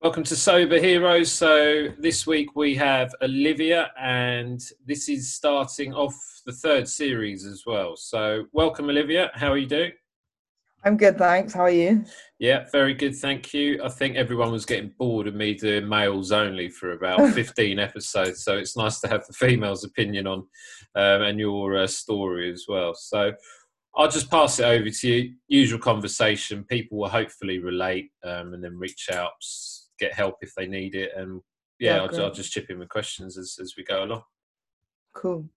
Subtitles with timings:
[0.00, 1.32] Welcome to Sober Heroes.
[1.32, 6.14] So this week we have Olivia, and this is starting off
[6.46, 7.96] the third series as well.
[7.96, 9.32] So welcome, Olivia.
[9.34, 9.90] How are you doing?
[10.84, 11.52] I'm good, thanks.
[11.52, 12.04] How are you?
[12.38, 13.82] Yeah, very good, thank you.
[13.82, 18.44] I think everyone was getting bored of me doing males only for about 15 episodes,
[18.44, 20.38] so it's nice to have the female's opinion on
[20.94, 22.94] um, and your uh, story as well.
[22.94, 23.32] So
[23.96, 25.34] I'll just pass it over to you.
[25.48, 26.62] Usual conversation.
[26.62, 29.32] People will hopefully relate um, and then reach out
[29.98, 31.12] get help if they need it.
[31.16, 31.40] And
[31.78, 34.22] yeah, yeah I'll, I'll, just chip in with questions as, as we go along.
[35.14, 35.48] Cool.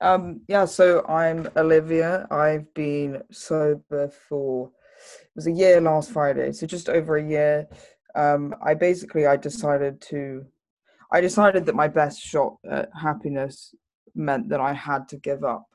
[0.00, 2.26] Um, yeah, so I'm Olivia.
[2.30, 4.70] I've been sober for
[5.22, 7.66] it was a year last Friday, so just over a year.
[8.14, 10.44] Um, I basically I decided to
[11.12, 13.74] I decided that my best shot at happiness
[14.14, 15.66] meant that I had to give up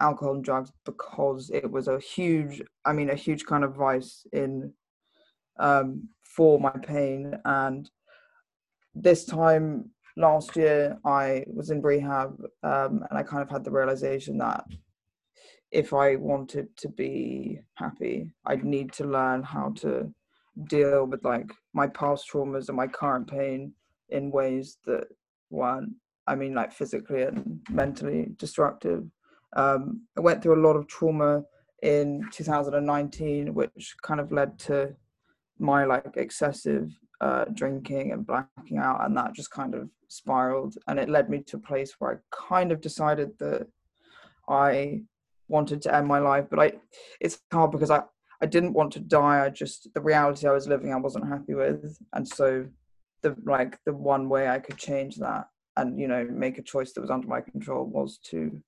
[0.00, 4.26] alcohol and drugs because it was a huge I mean a huge kind of vice
[4.32, 4.72] in
[5.58, 7.36] um, for my pain.
[7.44, 7.90] And
[8.94, 13.72] this time last year, I was in rehab um, and I kind of had the
[13.72, 14.64] realization that
[15.72, 20.14] if I wanted to be happy, I'd need to learn how to
[20.68, 23.72] deal with like my past traumas and my current pain
[24.10, 25.08] in ways that
[25.50, 25.90] weren't,
[26.28, 29.02] I mean, like physically and mentally destructive.
[29.56, 31.42] Um, I went through a lot of trauma
[31.82, 34.94] in 2019, which kind of led to
[35.58, 40.98] my like excessive uh, drinking and blacking out, and that just kind of spiraled, and
[40.98, 43.66] it led me to a place where I kind of decided that
[44.48, 45.02] I
[45.48, 46.46] wanted to end my life.
[46.50, 46.72] But I,
[47.20, 48.02] it's hard because I
[48.40, 49.44] I didn't want to die.
[49.44, 52.66] I just the reality I was living I wasn't happy with, and so
[53.22, 56.92] the like the one way I could change that and you know make a choice
[56.92, 58.60] that was under my control was to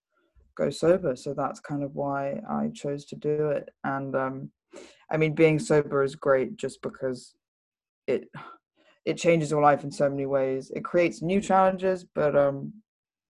[0.56, 1.14] go sober.
[1.16, 4.50] So that's kind of why I chose to do it, and um,
[5.10, 7.34] I mean, being sober is great just because
[8.06, 8.28] it
[9.04, 10.70] it changes your life in so many ways.
[10.74, 12.72] It creates new challenges, but um,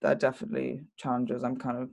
[0.02, 1.90] they're definitely challenges I'm kind of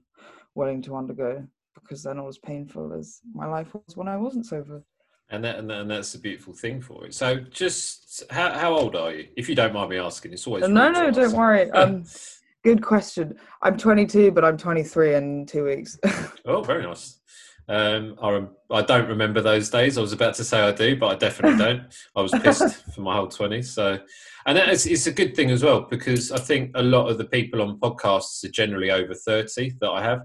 [0.55, 1.45] willing to undergo
[1.75, 4.83] because they're not as painful as my life was when I wasn't sober.
[5.29, 7.13] And that, and, that, and that's the beautiful thing for it.
[7.13, 9.27] So, just how how old are you?
[9.35, 11.69] If you don't mind me asking, it's always no, no, don't worry.
[11.73, 12.05] Um,
[12.63, 13.35] good question.
[13.61, 15.99] I'm 22, but I'm 23 in two weeks.
[16.45, 17.19] oh, very nice.
[17.69, 19.97] Um, I, I don't remember those days.
[19.97, 21.83] I was about to say I do, but I definitely don't.
[22.16, 23.66] I was pissed for my whole 20s.
[23.66, 24.00] So,
[24.45, 27.25] and it's, it's a good thing as well because I think a lot of the
[27.25, 30.22] people on podcasts are generally over 30 that I have.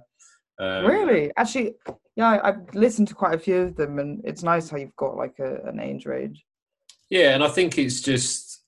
[0.61, 1.33] Um, really?
[1.37, 1.75] Actually,
[2.15, 5.17] yeah, I've listened to quite a few of them, and it's nice how you've got
[5.17, 6.45] like a, an age range.
[7.11, 8.63] Yeah, and I think it's just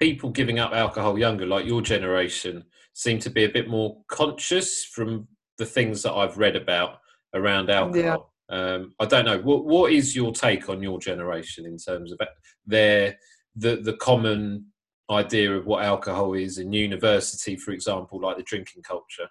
[0.00, 2.64] people giving up alcohol younger, like your generation,
[2.94, 6.98] seem to be a bit more conscious from the things that I've read about
[7.34, 8.32] around alcohol.
[8.50, 8.56] Yeah.
[8.56, 9.38] Um, I don't know.
[9.38, 12.20] What what is your take on your generation in terms of
[12.66, 13.16] their
[13.56, 14.66] the the common
[15.10, 19.28] idea of what alcohol is in university, for example, like the drinking culture?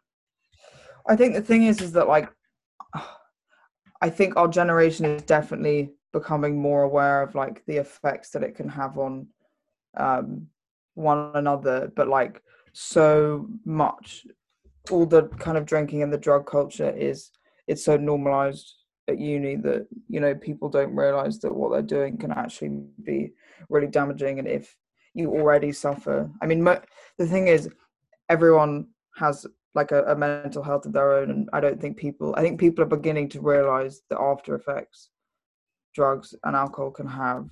[1.08, 2.30] I think the thing is, is that like,
[4.02, 8.56] I think our generation is definitely becoming more aware of like the effects that it
[8.56, 9.28] can have on
[9.97, 10.47] um,
[10.94, 14.25] one another, but like so much,
[14.92, 17.31] all the kind of drinking and the drug culture is
[17.68, 18.74] it's so normalized
[19.09, 23.31] at uni that you know people don't realize that what they're doing can actually be
[23.69, 24.40] really damaging.
[24.40, 24.75] And if
[25.13, 26.81] you already suffer i mean mo-
[27.18, 27.69] the thing is
[28.29, 31.29] everyone has like a, a, mental health of their own.
[31.31, 35.09] And i don't think people i think people are beginning to realize the after effects
[35.94, 37.50] drugs and alcohol can have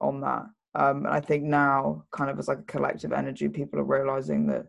[0.00, 0.46] on that.
[0.74, 4.46] Um, and i think now kind of as like a collective energy people are realizing
[4.48, 4.66] that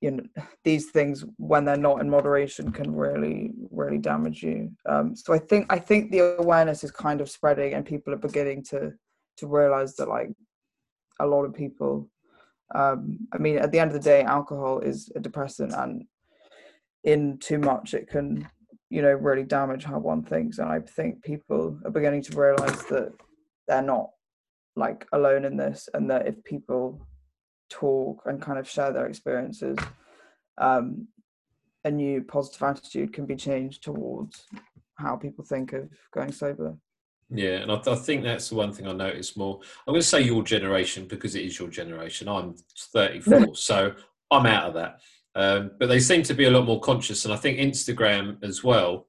[0.00, 0.22] you know
[0.64, 4.70] these things when they're not in moderation can really really damage you.
[4.86, 8.18] Um, so i think i think the awareness is kind of spreading and people are
[8.18, 8.92] beginning to
[9.38, 10.30] to realize that like
[11.20, 12.08] a lot of people
[12.74, 16.04] um, i mean at the end of the day alcohol is a depressant and
[17.04, 18.48] in too much it can
[18.90, 20.58] you know really damage how one thinks.
[20.58, 23.12] And i think people are beginning to realize that
[23.66, 24.10] they're not
[24.76, 27.06] like alone in this and that if people
[27.68, 29.76] talk and kind of share their experiences,
[30.58, 31.08] um,
[31.84, 34.46] a new positive attitude can be changed towards
[34.96, 36.76] how people think of going sober.
[37.30, 39.60] Yeah, and I, th- I, think that's the one thing I notice more.
[39.86, 42.28] I'm going to say your generation because it is your generation.
[42.28, 42.54] I'm
[42.92, 43.94] 34, so
[44.30, 45.00] I'm out of that.
[45.34, 48.64] Um, but they seem to be a lot more conscious, and I think Instagram as
[48.64, 49.08] well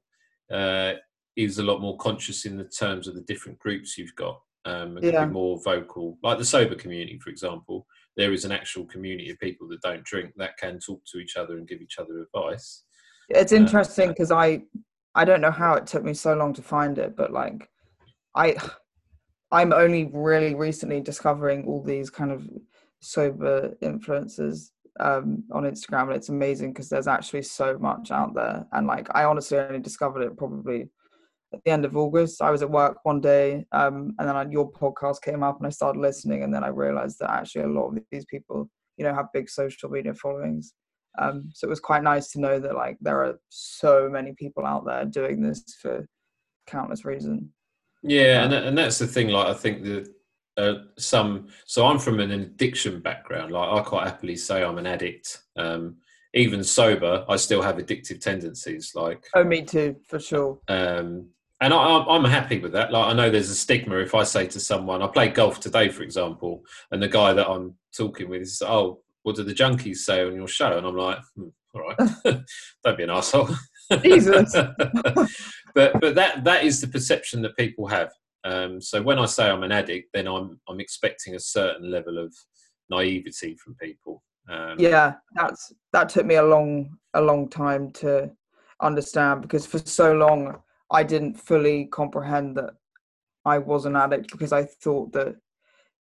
[0.52, 0.94] uh,
[1.38, 4.42] is a lot more conscious in the terms of the different groups you've got.
[4.66, 5.26] Um, and yeah.
[5.26, 9.40] be more vocal, like the sober community, for example there is an actual community of
[9.40, 12.84] people that don't drink that can talk to each other and give each other advice.
[13.30, 14.62] It's interesting because uh, I
[15.16, 17.70] I don't know how it took me so long to find it, but like
[18.36, 18.58] I
[19.52, 22.48] I'm only really recently discovering all these kind of
[23.02, 28.68] sober influencers um, on Instagram, and it's amazing because there's actually so much out there.
[28.74, 30.90] And like, I honestly only discovered it probably
[31.54, 32.42] at the end of August.
[32.42, 35.68] I was at work one day, um, and then I, your podcast came up, and
[35.68, 39.06] I started listening, and then I realized that actually a lot of these people, you
[39.06, 40.74] know, have big social media followings.
[41.18, 44.66] Um, so it was quite nice to know that like there are so many people
[44.66, 46.06] out there doing this for
[46.68, 47.44] countless reasons.
[48.04, 49.30] Yeah, and and that's the thing.
[49.30, 50.14] Like I think that
[50.58, 51.48] uh, some.
[51.66, 53.52] So I'm from an addiction background.
[53.52, 55.40] Like I quite happily say I'm an addict.
[55.56, 55.98] Um,
[56.34, 58.92] even sober, I still have addictive tendencies.
[58.96, 60.60] Like oh, me too, for sure.
[60.68, 61.30] Um,
[61.62, 62.92] and I, I'm happy with that.
[62.92, 65.90] Like I know there's a stigma if I say to someone, I played golf today,
[65.90, 69.98] for example, and the guy that I'm talking with is, oh, what do the junkies
[69.98, 70.78] say on your show?
[70.78, 71.98] And I'm like, hmm, all right,
[72.84, 73.50] don't be an asshole.
[74.02, 74.54] Jesus.
[75.76, 78.12] but but that that is the perception that people have.
[78.46, 82.18] Um, so when I say I'm an addict, then I'm I'm expecting a certain level
[82.18, 82.34] of
[82.90, 84.24] naivety from people.
[84.50, 88.32] Um, yeah, that's that took me a long a long time to
[88.82, 90.62] understand because for so long
[90.92, 92.72] I didn't fully comprehend that
[93.46, 95.36] I was an addict because I thought that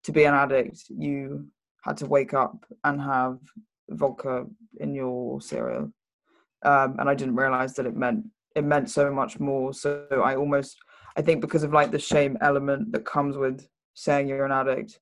[0.04, 1.46] to be an addict you
[1.82, 3.38] had to wake up and have
[3.90, 4.46] vodka
[4.80, 5.92] in your cereal,
[6.64, 8.24] um, and I didn't realize that it meant
[8.54, 9.72] it meant so much more.
[9.72, 10.76] So I almost
[11.16, 15.00] I think because of like the shame element that comes with saying you're an addict,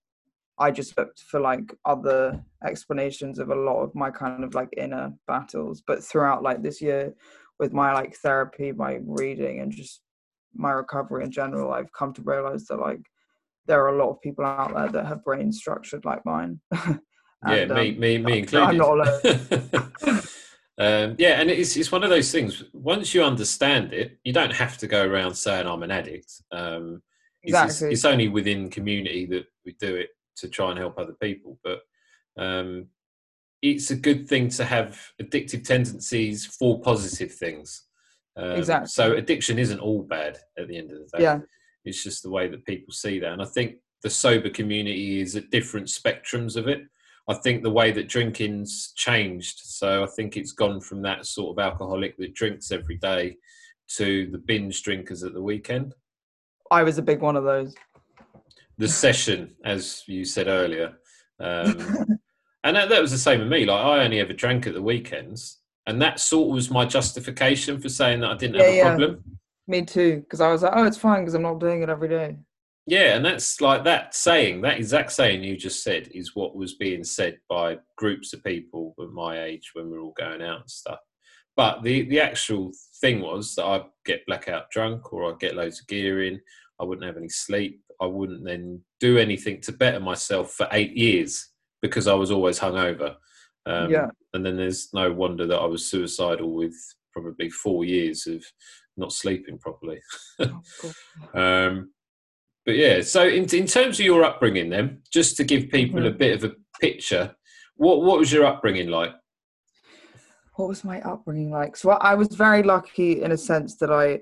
[0.59, 4.71] I just looked for like other explanations of a lot of my kind of like
[4.77, 5.83] inner battles.
[5.87, 7.15] But throughout like this year,
[7.59, 10.03] with my like therapy, my reading, and just
[10.55, 13.01] my recovery in general, I've come to realize that like
[13.67, 16.61] there are a lot of people out there that have brains structured like mine.
[16.73, 17.01] and,
[17.49, 18.67] yeah, me, um, me, me included.
[18.69, 19.21] I'm not alone.
[20.79, 22.65] um, yeah, and it's it's one of those things.
[22.73, 26.33] Once you understand it, you don't have to go around saying I'm an addict.
[26.53, 27.03] Um,
[27.43, 27.89] exactly.
[27.89, 31.59] It's, it's, only within community that we do it to try and help other people.
[31.65, 31.81] But
[32.39, 32.87] um,
[33.63, 37.85] it's a good thing to have addictive tendencies for positive things.
[38.37, 38.89] Um, exactly.
[38.89, 41.23] So addiction isn't all bad at the end of the day.
[41.23, 41.41] Yeah.
[41.85, 43.33] It's just the way that people see that.
[43.33, 46.83] And I think the sober community is at different spectrums of it.
[47.29, 49.61] I think the way that drinking's changed.
[49.65, 53.37] So I think it's gone from that sort of alcoholic that drinks every day
[53.97, 55.95] to the binge drinkers at the weekend.
[56.71, 57.75] I was a big one of those.
[58.79, 60.99] The session, as you said earlier.
[61.41, 62.19] Um,
[62.67, 63.65] and that, that was the same with me.
[63.65, 65.61] Like I only ever drank at the weekends.
[65.87, 68.77] And that sort of was my justification for saying that I didn't yeah, have a
[68.77, 68.89] yeah.
[68.89, 69.25] problem.
[69.69, 72.09] Me too, because I was like, oh, it's fine because I'm not doing it every
[72.09, 72.37] day.
[72.89, 76.75] Yeah, and that's like that saying, that exact saying you just said is what was
[76.75, 80.61] being said by groups of people of my age when we were all going out
[80.61, 80.99] and stuff.
[81.57, 85.81] But the, the actual thing was that I'd get blackout drunk or I'd get loads
[85.81, 86.41] of gear in.
[86.81, 87.81] I wouldn't have any sleep.
[88.01, 91.49] I wouldn't then do anything to better myself for eight years
[91.83, 93.17] because I was always hungover.
[93.67, 94.09] Um, yeah.
[94.33, 96.75] And then there's no wonder that I was suicidal with
[97.13, 98.45] probably four years of
[98.97, 100.01] not sleeping properly.
[100.41, 100.63] oh,
[101.35, 101.91] um,
[102.65, 106.09] but yeah, so in, in terms of your upbringing, then, just to give people mm-hmm.
[106.09, 107.35] a bit of a picture,
[107.77, 109.13] what what was your upbringing like?
[110.55, 111.77] What was my upbringing like?
[111.77, 114.21] So I was very lucky in a sense that I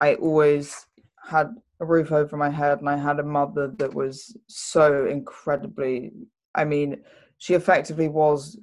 [0.00, 0.86] I always
[1.24, 6.12] had a roof over my head and I had a mother that was so incredibly
[6.54, 7.02] I mean,
[7.38, 8.58] she effectively was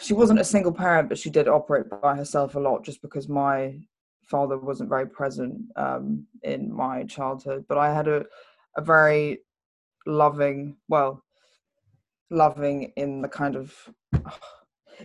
[0.00, 3.28] she wasn't a single parent, but she did operate by herself a lot just because
[3.28, 3.78] my
[4.24, 7.64] father wasn't very present um, in my childhood.
[7.68, 8.24] But I had a,
[8.76, 9.38] a very
[10.04, 11.22] loving, well,
[12.30, 13.74] loving in the kind of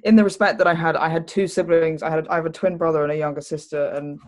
[0.04, 0.96] in the respect that I had.
[0.96, 2.04] I had two siblings.
[2.04, 4.20] I had I have a twin brother and a younger sister, and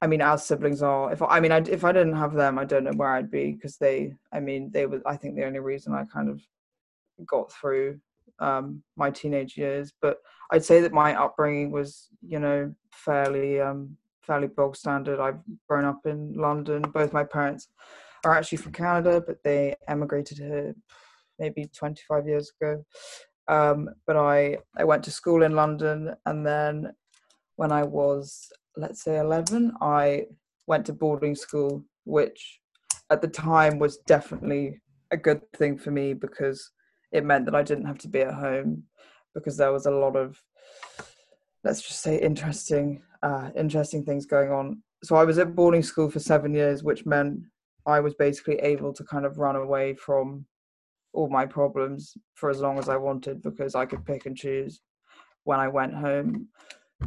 [0.00, 1.12] I mean, as siblings are.
[1.12, 3.52] If I mean, I, if I didn't have them, I don't know where I'd be
[3.52, 4.14] because they.
[4.32, 5.02] I mean, they were.
[5.06, 6.40] I think the only reason I kind of
[7.26, 8.00] got through
[8.38, 9.92] um, my teenage years.
[10.00, 10.18] But
[10.52, 15.18] I'd say that my upbringing was, you know, fairly um, fairly bog standard.
[15.18, 16.82] I've grown up in London.
[16.82, 17.68] Both my parents
[18.24, 20.74] are actually from Canada, but they emigrated here
[21.38, 22.84] maybe 25 years ago.
[23.48, 26.92] Um, but I I went to school in London, and then
[27.56, 30.26] when I was let's say 11, I
[30.66, 32.60] went to boarding school, which
[33.10, 34.80] at the time was definitely
[35.10, 36.70] a good thing for me because
[37.12, 38.84] it meant that I didn't have to be at home
[39.34, 40.40] because there was a lot of
[41.64, 44.82] let's just say interesting uh, interesting things going on.
[45.02, 47.40] So I was at boarding school for seven years, which meant
[47.86, 50.44] I was basically able to kind of run away from
[51.12, 54.80] all my problems for as long as I wanted because I could pick and choose
[55.44, 56.48] when I went home.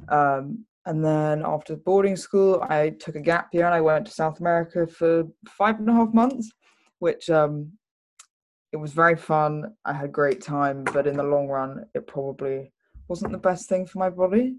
[0.10, 4.11] Um, and then after boarding school, I took a gap year and I went to
[4.11, 6.51] South America for five and a half months,
[7.00, 7.73] which um,
[8.71, 9.75] it was very fun.
[9.85, 12.73] I had a great time, but in the long run, it probably
[13.07, 14.55] wasn't the best thing for my body.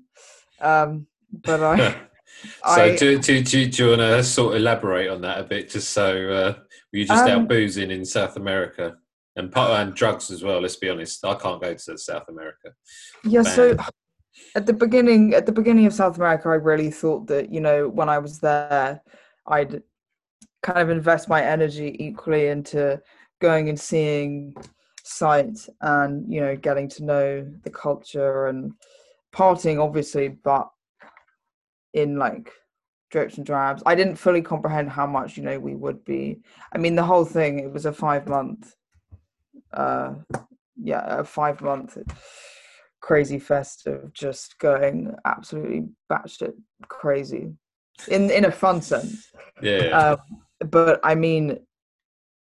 [0.60, 1.90] Um, but I.
[2.42, 5.44] so I, do, do, do, do you want to sort of elaborate on that a
[5.44, 6.54] bit, just so uh,
[6.92, 8.96] were you just um, out boozing in South America?
[9.36, 10.60] and part and drugs as well.
[10.60, 11.24] Let's be honest.
[11.24, 12.72] I can't go to South America.
[13.24, 13.42] Yeah.
[13.42, 13.76] So
[14.54, 17.88] at the beginning, at the beginning of South America, I really thought that you know
[17.88, 19.02] when I was there,
[19.46, 19.82] I'd
[20.62, 23.00] kind of invest my energy equally into
[23.40, 24.54] going and seeing
[25.04, 28.72] sites and you know getting to know the culture and
[29.34, 30.70] partying, obviously, but
[31.94, 32.50] in like
[33.10, 33.82] drips and drabs.
[33.84, 36.40] I didn't fully comprehend how much you know we would be.
[36.72, 37.58] I mean, the whole thing.
[37.58, 38.74] It was a five month
[39.72, 40.14] uh,
[40.80, 41.98] yeah, a five month
[43.02, 46.54] crazy fest of just going absolutely batshit
[46.88, 47.52] crazy
[48.08, 49.30] in in a fun sense.
[49.60, 49.88] Yeah.
[49.98, 50.18] Um,
[50.70, 51.58] but I mean,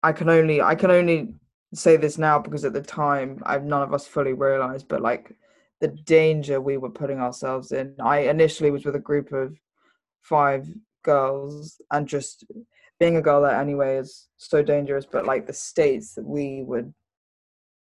[0.03, 1.35] I can only I can only
[1.75, 5.37] say this now because at the time I've none of us fully realized, but like
[5.81, 7.95] the danger we were putting ourselves in.
[8.00, 9.59] I initially was with a group of
[10.23, 10.67] five
[11.05, 12.45] girls and just
[12.99, 16.93] being a girl there anyway is so dangerous but like the states that we would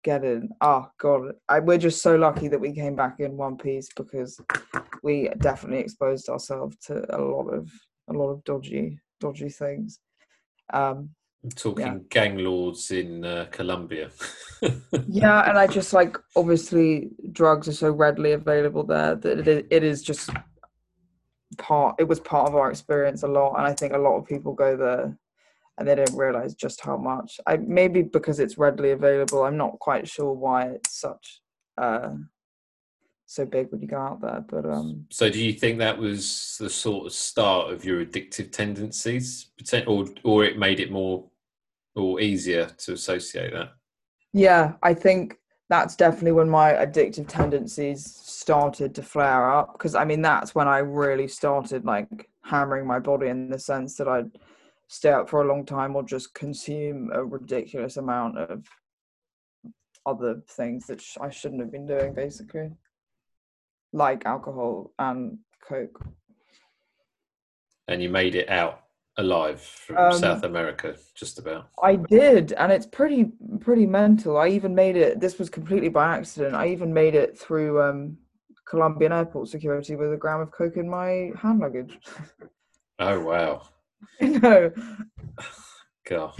[0.04, 0.50] get in.
[0.62, 4.40] Oh god, I, we're just so lucky that we came back in one piece because
[5.04, 7.72] we definitely exposed ourselves to a lot of
[8.10, 10.00] a lot of dodgy dodgy things.
[10.74, 11.10] Um,
[11.44, 11.98] I'm talking yeah.
[12.10, 14.12] gang lords in uh, Colombia.
[15.08, 19.84] yeah, and I just like obviously drugs are so readily available there that it, it
[19.84, 20.30] is just
[21.58, 21.96] part.
[22.00, 24.54] It was part of our experience a lot, and I think a lot of people
[24.54, 25.18] go there
[25.82, 27.40] and they don't realize just how much.
[27.48, 29.44] I maybe because it's readily available.
[29.44, 31.42] I'm not quite sure why it's such
[31.76, 32.14] uh,
[33.26, 34.46] so big when you go out there.
[34.48, 38.52] But um, so, do you think that was the sort of start of your addictive
[38.52, 39.48] tendencies,
[39.88, 41.26] or or it made it more
[41.96, 43.72] or easier to associate that?
[44.32, 50.06] Yeah, I think that's definitely when my addictive tendencies started to flare up because I
[50.06, 54.32] mean that's when I really started like hammering my body in the sense that I'd
[54.92, 58.68] stay out for a long time or just consume a ridiculous amount of
[60.06, 62.72] other things that I shouldn't have been doing, basically,
[63.94, 66.04] like alcohol and coke.
[67.88, 68.82] And you made it out
[69.16, 71.70] alive from um, South America, just about.
[71.82, 73.32] I did, and it's pretty
[73.62, 74.38] pretty mental.
[74.38, 75.22] I even made it.
[75.22, 76.54] This was completely by accident.
[76.54, 78.18] I even made it through um,
[78.68, 81.98] Colombian airport security with a gram of coke in my hand luggage.
[83.00, 83.64] Oh wow!
[84.22, 84.72] no.
[86.08, 86.34] God.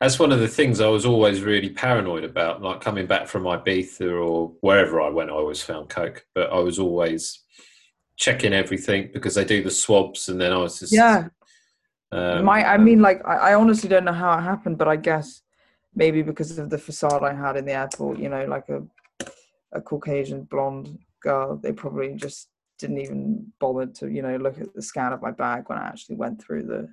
[0.00, 2.62] That's one of the things I was always really paranoid about.
[2.62, 6.26] Like coming back from Ibiza or wherever I went, I always found Coke.
[6.34, 7.42] But I was always
[8.16, 10.92] checking everything because they do the swabs and then I was just.
[10.92, 11.28] Yeah.
[12.12, 14.96] Um, My, I mean, like, I, I honestly don't know how it happened, but I
[14.96, 15.42] guess
[15.94, 18.82] maybe because of the facade I had in the airport, you know, like a,
[19.72, 24.74] a Caucasian blonde girl, they probably just didn't even bother to you know look at
[24.74, 26.88] the scan of my bag when I actually went through the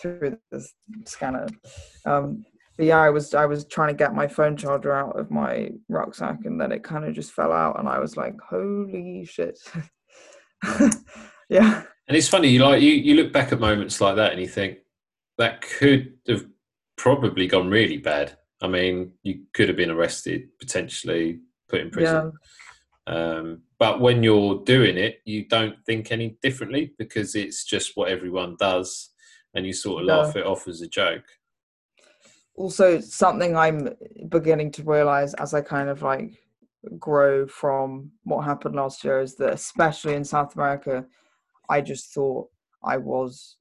[0.00, 0.66] through the
[1.04, 1.46] scanner.
[2.06, 2.44] Um,
[2.76, 5.70] but yeah, I was I was trying to get my phone charger out of my
[5.88, 9.58] rucksack, and then it kind of just fell out, and I was like, "Holy shit!"
[11.48, 11.82] yeah.
[12.06, 14.48] And it's funny, you like you you look back at moments like that, and you
[14.48, 14.78] think
[15.38, 16.46] that could have
[16.96, 18.36] probably gone really bad.
[18.60, 22.32] I mean, you could have been arrested, potentially put in prison.
[22.32, 22.48] Yeah.
[23.06, 28.08] Um, but when you're doing it, you don't think any differently because it's just what
[28.08, 29.10] everyone does,
[29.54, 31.24] and you sort of laugh it off as a joke.
[32.56, 33.94] Also, something I'm
[34.28, 36.38] beginning to realize as I kind of like
[36.98, 41.04] grow from what happened last year is that, especially in South America,
[41.68, 42.48] I just thought
[42.82, 43.56] I was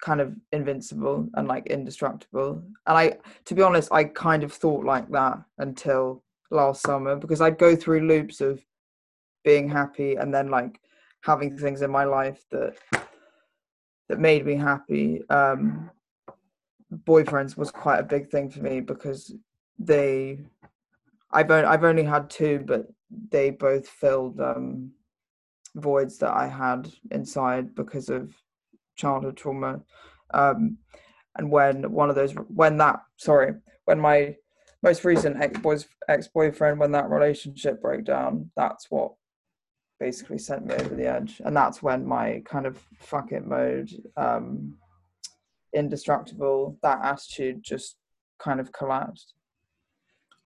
[0.00, 2.62] kind of invincible and like indestructible.
[2.86, 7.40] And I, to be honest, I kind of thought like that until last summer because
[7.40, 8.62] I'd go through loops of
[9.46, 10.80] being happy and then like
[11.22, 12.74] having things in my life that
[14.08, 15.22] that made me happy.
[15.30, 15.90] Um
[16.92, 19.34] boyfriends was quite a big thing for me because
[19.78, 20.40] they
[21.32, 22.86] I've only, I've only had two but
[23.30, 24.90] they both filled um
[25.76, 28.34] voids that I had inside because of
[28.96, 29.80] childhood trauma.
[30.34, 30.78] Um
[31.36, 34.34] and when one of those when that sorry when my
[34.82, 39.12] most recent ex-boys ex-boyfriend when that relationship broke down that's what
[39.98, 41.40] basically sent me over the edge.
[41.44, 44.76] And that's when my kind of fuck it mode, um,
[45.74, 47.96] indestructible, that attitude just
[48.38, 49.34] kind of collapsed.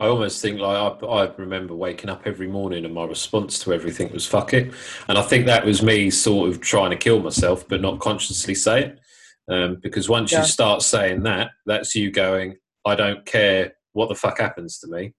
[0.01, 3.75] I almost think like I, I remember waking up every morning and my response to
[3.75, 4.73] everything was "fuck it,"
[5.09, 8.55] and I think that was me sort of trying to kill myself, but not consciously
[8.55, 8.99] say it.
[9.47, 10.41] Um, because once Yeah.
[10.41, 14.89] you start saying that, that's you going, "I don't care what the fuck happens to
[14.89, 15.13] me."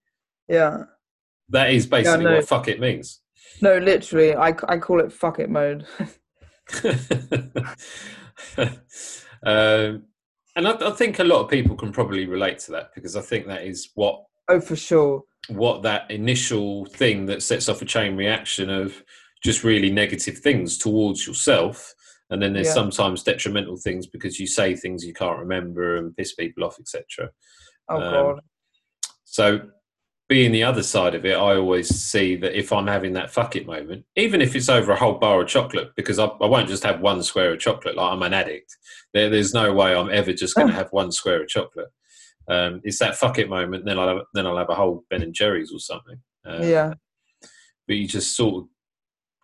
[0.48, 0.78] Yeah.
[1.50, 2.34] That is basically no.
[2.34, 3.21] what "fuck it" means.
[3.60, 5.86] No, literally, I, I call it fuck it mode.
[9.44, 10.04] um,
[10.54, 13.20] and I, I think a lot of people can probably relate to that because I
[13.20, 15.22] think that is what oh, for sure.
[15.48, 19.02] what that initial thing that sets off a chain reaction of
[19.42, 21.92] just really negative things towards yourself
[22.30, 22.74] and then there's Yeah.
[22.74, 27.30] sometimes detrimental things because you say things you can't remember and piss people off etc
[27.88, 28.40] Oh, Um, God.
[29.24, 29.60] so
[30.32, 33.54] being the other side of it i always see that if i'm having that fuck
[33.54, 36.70] it moment even if it's over a whole bar of chocolate because i, I won't
[36.70, 38.74] just have one square of chocolate like i'm an addict
[39.12, 41.90] there, there's no way i'm ever just going to have one square of chocolate
[42.48, 45.20] um, it's that fuck it moment then i'll have, then i'll have a whole ben
[45.20, 46.94] and jerry's or something um, yeah.
[47.86, 48.68] but you just sort of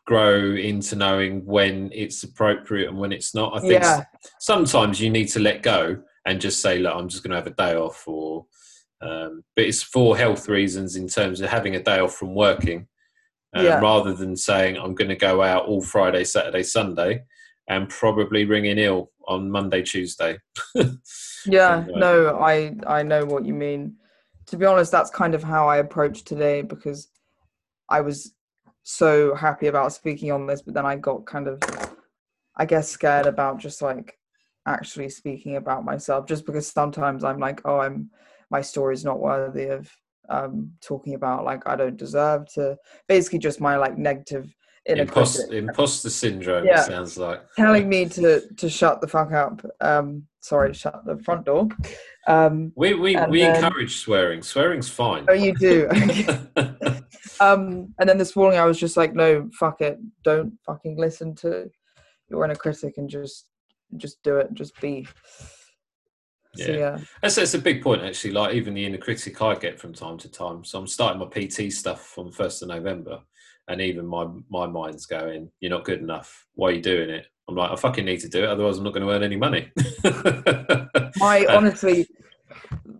[0.06, 3.54] grow into knowing when it's appropriate and when it's not.
[3.54, 4.04] I think Yeah.
[4.40, 7.46] sometimes you need to let go and just say, "Look, I'm just going to have
[7.46, 8.46] a day off," or
[9.00, 12.88] um, but it's for health reasons in terms of having a day off from working,
[13.54, 13.80] um, Yeah.
[13.80, 17.22] rather than saying I'm going to go out all Friday, Saturday, Sunday,
[17.68, 20.38] and probably ring in ill on Monday, Tuesday.
[21.46, 23.96] Yeah, like no, I I know what you mean.
[24.46, 27.08] To be honest, that's kind of how I approached today because
[27.88, 28.34] I was
[28.82, 31.62] so happy about speaking on this, but then I got kind of,
[32.56, 34.18] I guess, scared about just like
[34.66, 38.10] actually speaking about myself, just because sometimes I'm like, oh, I'm
[38.50, 39.90] my story is not worthy of
[40.28, 41.44] um talking about.
[41.44, 42.76] Like, I don't deserve to.
[43.08, 44.54] Basically, just my like negative
[44.86, 46.64] inner Imposter, critic imposter syndrome.
[46.64, 46.80] Yeah.
[46.80, 47.42] It sounds like.
[47.56, 49.64] telling me to to shut the fuck up.
[49.80, 51.68] Um, sorry, shut the front door.
[52.26, 54.42] Um, We we, we then- encourage swearing.
[54.42, 55.26] Swearing's fine.
[55.28, 55.88] oh, you do.
[57.40, 61.34] um, and then this morning I was just like, no, fuck it, don't fucking listen
[61.36, 61.70] to
[62.28, 63.46] your inner critic and just
[63.96, 65.06] just do it, just be.
[66.58, 66.78] So Yeah.
[66.78, 68.32] yeah, That's, that's a big point, actually.
[68.32, 70.64] Like even the inner critic I get from time to time.
[70.64, 73.20] So I'm starting my PT stuff from first of November,
[73.68, 76.46] and even my my mind's going, "You're not good enough.
[76.54, 78.84] Why are you doing it?" I'm like, "I fucking need to do it, otherwise I'm
[78.84, 79.70] not going to earn any money."
[81.18, 82.06] my Uh, honestly,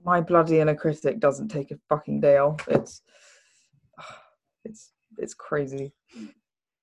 [0.05, 2.67] my bloody inner critic doesn't take a fucking day off.
[2.69, 3.03] It's
[4.65, 5.93] it's it's crazy.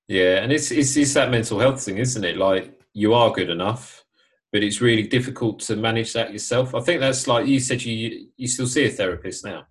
[0.08, 2.36] Yeah, and it's, it's it's that mental health thing, isn't it?
[2.36, 4.04] Like you are good enough,
[4.56, 6.74] but it's really difficult to manage that yourself.
[6.74, 7.84] I think that's like you said.
[7.84, 9.66] You you still see a therapist now.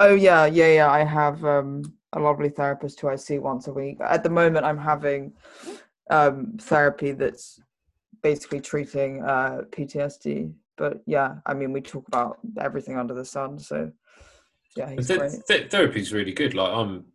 [0.00, 0.90] Oh yeah, yeah, yeah.
[0.90, 3.96] I have um, a lovely therapist who I see once a week.
[4.02, 5.32] At the moment, I'm having
[6.10, 7.58] um, therapy that's
[8.22, 10.52] basically treating uh, PTSD.
[10.76, 13.58] But yeah, I mean, we talk about everything under the sun.
[13.58, 13.90] So
[14.76, 15.32] yeah, he's Th- great.
[15.48, 16.52] th- therapy's really good.
[16.52, 17.06] Like I'm,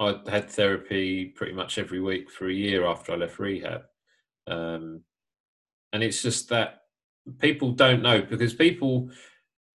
[0.00, 3.82] I had therapy pretty much every week for a year after I left rehab,
[4.48, 5.02] um,
[5.96, 6.82] and it's just that
[7.38, 9.08] people don't know because people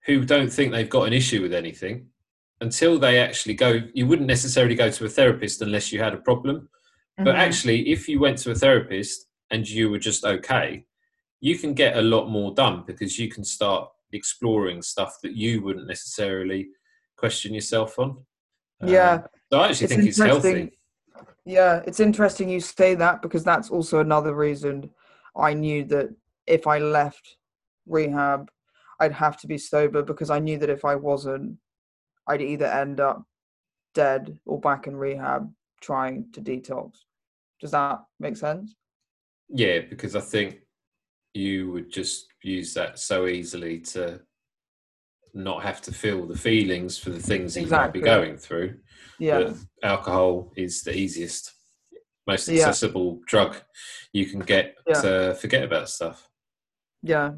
[0.05, 2.05] who don't think they've got an issue with anything
[2.61, 6.17] until they actually go, you wouldn't necessarily go to a therapist unless you had a
[6.17, 6.69] problem.
[7.17, 7.39] But Mhm.
[7.39, 10.85] actually, if you went to a therapist and you were just okay,
[11.39, 15.63] you can get a lot more done because you can start exploring stuff that you
[15.63, 16.69] wouldn't necessarily
[17.17, 18.09] question yourself on.
[18.81, 20.77] Um, yeah, so I actually it's think it's healthy.
[21.45, 24.91] Yeah, it's interesting you say that because that's also another reason
[25.35, 26.09] I knew that
[26.47, 27.37] if I left
[27.87, 28.49] rehab,
[28.99, 31.57] I'd have to be sober because I knew that if I wasn't,
[32.27, 33.23] I'd either end up
[33.93, 36.97] dead or back in rehab trying to detox.
[37.59, 38.75] Does that make sense?
[39.49, 40.59] Yeah, because I think
[41.33, 44.21] you would just use that so easily to
[45.33, 48.75] not have to feel the feelings for the things that you might be going through.
[49.19, 49.39] Yeah.
[49.39, 51.53] But alcohol is the easiest,
[52.31, 52.61] most Yeah.
[52.61, 53.51] accessible drug
[54.13, 55.01] you can get Yeah.
[55.01, 56.17] to forget about stuff.
[57.13, 57.29] Yeah.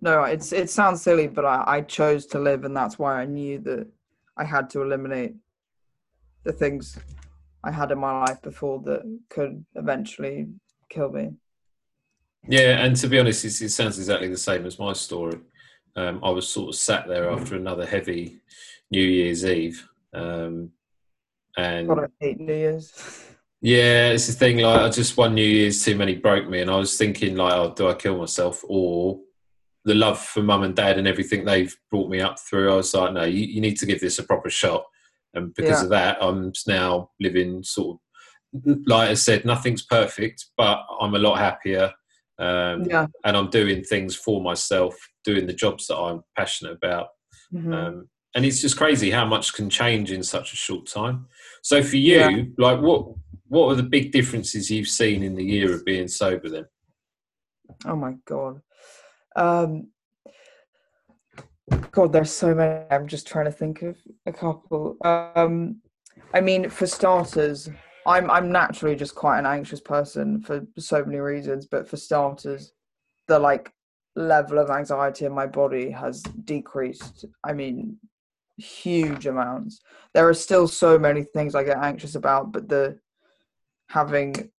[0.00, 3.24] No, it's it sounds silly, but I, I chose to live and that's why I
[3.36, 3.86] knew that
[4.36, 5.34] I had to eliminate
[6.44, 6.98] the things
[7.62, 9.02] I had in my life before that
[9.34, 10.48] could eventually
[10.94, 11.26] kill me.
[12.46, 15.38] Yeah, and to be honest, it sounds exactly the same as my story.
[15.96, 18.40] Um, I was sort of sat there after another heavy
[18.90, 20.70] New Year's Eve, um,
[21.56, 22.90] and God, I hate New Year's.
[23.64, 24.58] yeah, it's the thing.
[24.58, 27.54] Like, I just one New Year's too many broke me, and I was thinking, like,
[27.54, 29.18] oh, do I kill myself or
[29.86, 32.70] the love for mum and dad and everything they've brought me up through?
[32.70, 34.84] I was like, no, you, you need to give this a proper shot,
[35.32, 35.84] and because Yeah.
[35.84, 38.00] of that, I'm now living sort of
[38.86, 41.90] like I said, nothing's perfect, but I'm a lot happier.
[42.38, 43.06] Um, yeah.
[43.24, 47.08] and I'm doing things for myself, doing the jobs that I'm passionate about.
[47.52, 47.72] Mhm.
[47.72, 51.26] Um, and it's just crazy how much can change in such a short time.
[51.62, 52.42] So for you, Yeah.
[52.58, 53.06] like what
[53.54, 56.48] what are the big differences you've seen in the year of being sober?
[56.48, 56.66] Then
[57.86, 58.60] Oh my god.
[59.36, 59.88] Um
[61.92, 62.84] God, there's so many.
[62.90, 64.96] I'm just trying to think of a couple.
[65.04, 65.80] Um
[66.34, 67.70] I mean, for starters,
[68.06, 72.72] I'm I'm naturally just quite an anxious person for so many reasons, but for starters,
[73.28, 73.72] the like
[74.16, 77.24] level of anxiety in my body has decreased.
[77.44, 77.98] I mean,
[78.56, 79.80] huge amounts.
[80.12, 82.98] There are still so many things I get anxious about, but the
[83.88, 84.50] having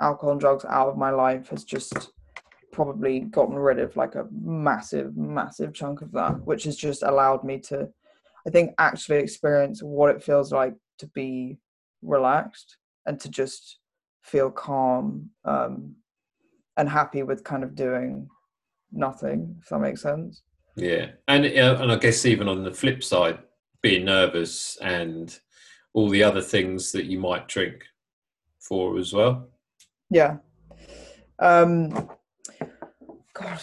[0.00, 2.10] alcohol and drugs out of my life has just
[2.72, 7.42] probably gotten rid of like a massive, massive chunk of that, which has just allowed
[7.42, 7.88] me to,
[8.46, 11.58] I think, actually experience what it feels like to be
[12.02, 13.78] relaxed and to just
[14.22, 15.94] feel calm um,
[16.76, 18.28] and happy with kind of doing
[18.92, 20.42] nothing, if that makes sense.
[20.76, 23.38] yeah, and uh, and I guess even on the flip side,
[23.82, 25.38] being nervous and
[25.94, 27.86] all the other things that you might drink
[28.68, 29.48] for as well.
[30.10, 30.36] Yeah.
[31.38, 32.08] Um
[33.34, 33.60] God,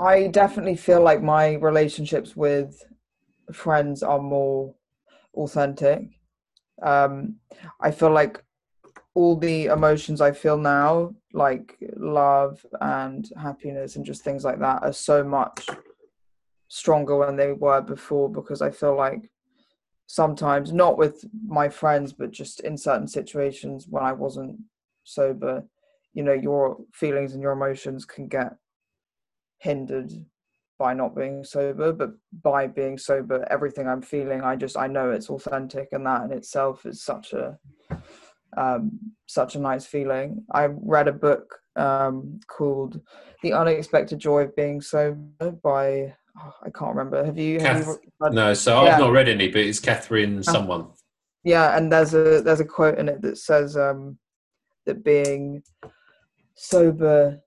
[0.00, 2.82] I definitely feel like my relationships with
[3.52, 4.74] friends are more
[5.34, 6.00] authentic.
[6.82, 7.36] Um
[7.80, 8.42] I feel like
[9.14, 14.82] all the emotions I feel now, like love and happiness and just things like that,
[14.82, 15.66] are so much
[16.68, 19.30] stronger when they were before because I feel like
[20.06, 24.58] sometimes, not with my friends, but just in certain situations when I wasn't
[25.04, 25.64] sober,
[26.14, 28.56] you know, your feelings and your emotions can get
[29.58, 30.12] hindered
[30.78, 32.10] by not being sober, but
[32.42, 36.32] by being sober, everything I'm feeling, I just I know it's authentic, and that in
[36.32, 37.58] itself is such a
[38.56, 40.44] um, such a nice feeling.
[40.52, 43.00] I read a book um, called
[43.42, 47.24] "The Unexpected Joy of Being Sober" by oh, I can't remember.
[47.24, 47.60] Have you?
[47.60, 48.94] Have Kath- you read- No, so Yeah.
[48.94, 50.88] I've not read any, but it's Catherine someone.
[51.44, 54.18] yeah and there's a there's a quote in it that says um
[54.86, 55.62] that being
[56.54, 57.40] sober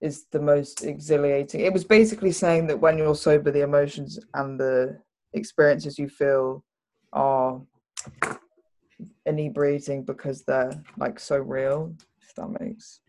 [0.00, 4.60] is the most exhilarating it was basically saying that when you're sober the emotions and
[4.60, 4.96] the
[5.32, 6.62] experiences you feel
[7.12, 7.60] are
[9.26, 13.00] inebriating because they're like so real if that makes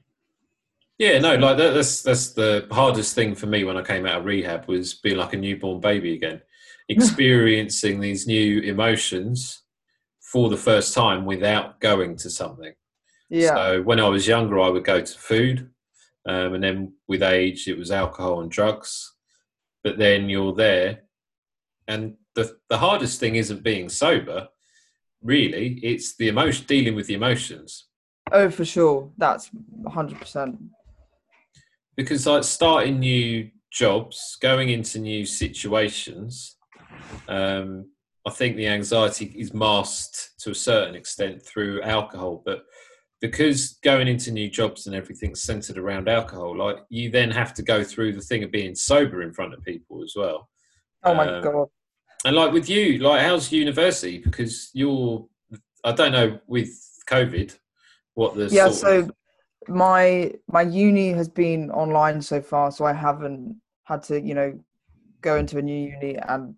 [0.97, 4.19] Yeah, no, like that, that's that's the hardest thing for me when I came out
[4.19, 6.41] of rehab was being like a newborn baby again,
[6.89, 9.63] experiencing these new emotions
[10.21, 12.73] for the first time without going to something.
[13.29, 15.69] yeah So when I was younger, I would go to food,
[16.25, 19.13] um, and then with age, it was alcohol and drugs.
[19.83, 21.03] But then you're there,
[21.89, 24.47] and the the hardest thing isn't being sober.
[25.21, 27.87] Really, it's the emotion, dealing with the emotions.
[28.31, 29.49] oh for sure that's
[29.83, 30.57] 100%
[31.95, 36.57] because like starting new jobs, going into new situations,
[37.27, 37.89] um,
[38.25, 42.65] I think the anxiety is masked to a certain extent through alcohol, but
[43.21, 47.63] because going into new jobs and everything's centered around alcohol, like you then have to
[47.63, 50.49] go through the thing of being sober in front of people as well.
[51.03, 51.67] oh my Um, god
[52.25, 54.17] And like with you, like how's university?
[54.19, 55.27] Because you're,
[55.83, 56.69] I don't know with
[57.07, 57.55] COVID,
[58.15, 59.11] what the yeah sort so of-
[59.67, 64.57] my my uni has been online so far so i haven't had to you know
[65.21, 66.55] go into a new uni and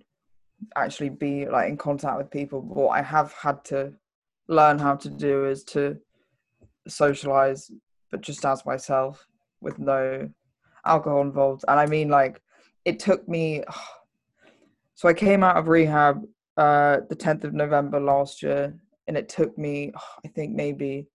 [0.76, 2.62] actually be like in contact with people.
[2.62, 3.94] But what i have had to
[4.48, 5.98] learn how to do is to
[6.88, 7.72] socialize
[8.12, 9.28] but just as myself
[9.60, 10.30] with no
[10.86, 11.66] alcohol involved.
[11.68, 12.42] And i mean like
[12.86, 13.64] it took me
[14.96, 16.24] so i came out of rehab
[16.58, 18.74] uh the 10th of november last year
[19.08, 19.92] and it took me
[20.26, 21.08] i think maybe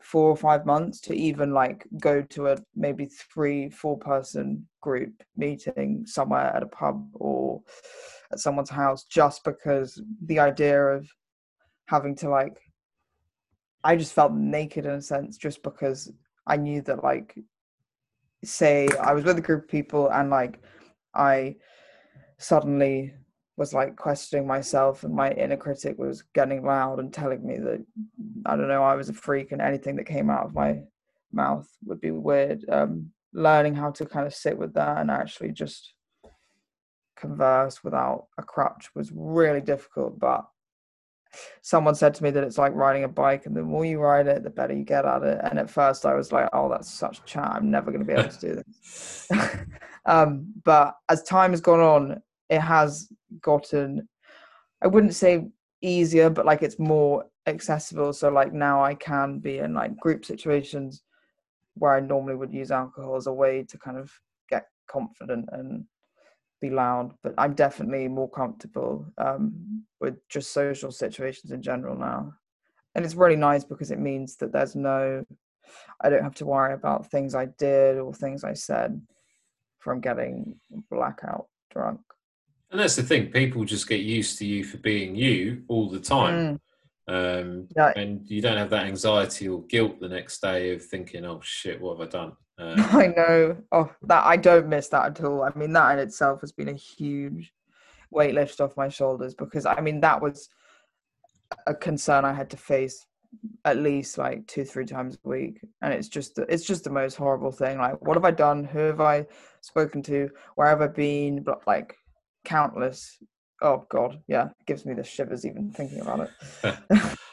[0.00, 5.12] four or five months to even like go to a maybe three four person group
[5.36, 7.60] meeting somewhere at a pub or
[8.32, 11.08] at someone's house just because the idea of
[11.86, 12.58] having to like
[13.84, 16.10] i just felt naked in a sense just because
[16.46, 17.38] i knew that like
[18.42, 20.58] say i was with a group of people and like
[21.14, 21.54] i
[22.38, 23.12] suddenly
[23.60, 27.84] was like questioning myself and my inner critic was getting loud and telling me that
[28.46, 30.80] I don't know I was a freak and anything that came out of my
[31.30, 32.64] mouth would be weird.
[32.70, 35.92] Um, learning how to kind of sit with that and actually just
[37.16, 40.18] converse without a crutch was really difficult.
[40.18, 40.46] But
[41.60, 44.26] someone said to me that it's like riding a bike, and the more you ride
[44.26, 45.38] it, the better you get at it.
[45.44, 47.52] And at first, I was like, "Oh, that's such chat.
[47.56, 49.28] I'm never going to be able to do this."
[50.06, 54.08] um, but as time has gone on, it has gotten
[54.82, 55.46] I wouldn't say
[55.82, 58.12] easier, but like it's more accessible.
[58.12, 61.02] So like now I can be in like group situations
[61.74, 64.10] where I normally would use alcohol as a way to kind of
[64.48, 65.84] get confident and
[66.60, 72.34] be loud, but I'm definitely more comfortable um, with just social situations in general now.
[72.94, 75.24] And it's really nice because it means that there's no,
[76.00, 79.00] I don't have to worry about things I did or things I said
[79.78, 80.56] from getting
[80.90, 82.00] blackout drunk.
[82.70, 85.98] And that's the thing, people just get used to you for being you all the
[85.98, 86.60] time.
[87.08, 87.42] Mm.
[87.42, 87.92] Um, yeah.
[87.96, 91.80] And you don't have that anxiety or guilt the next day of thinking, oh shit,
[91.80, 92.32] what have I done?
[92.58, 93.56] Uh, I know.
[93.72, 95.42] Oh, that I don't miss that at all.
[95.42, 97.52] I mean, that in itself has been a huge
[98.10, 100.48] weight lift off my shoulders because I mean that was
[101.66, 103.06] a concern I had to face
[103.64, 107.14] at least like two three times a week and it's just it's just the most
[107.14, 109.24] horrible thing like what have i done who have i
[109.60, 111.94] spoken to where have i been but like
[112.44, 113.18] countless
[113.62, 116.28] oh god yeah it gives me the shivers even thinking about
[116.64, 116.78] it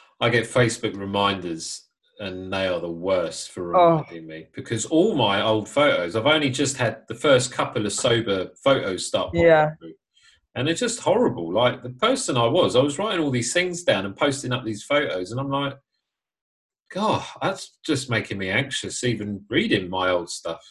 [0.20, 1.88] i get facebook reminders
[2.20, 3.90] and they are the worst for oh.
[3.90, 4.26] reminding oh.
[4.26, 8.50] me because all my old photos, I've only just had the first couple of sober
[8.62, 9.30] photos start.
[9.34, 9.70] Yeah.
[10.54, 11.52] And it's just horrible.
[11.52, 14.64] Like the person I was, I was writing all these things down and posting up
[14.64, 15.74] these photos, and I'm like,
[16.90, 20.62] God, that's just making me anxious even reading my old stuff.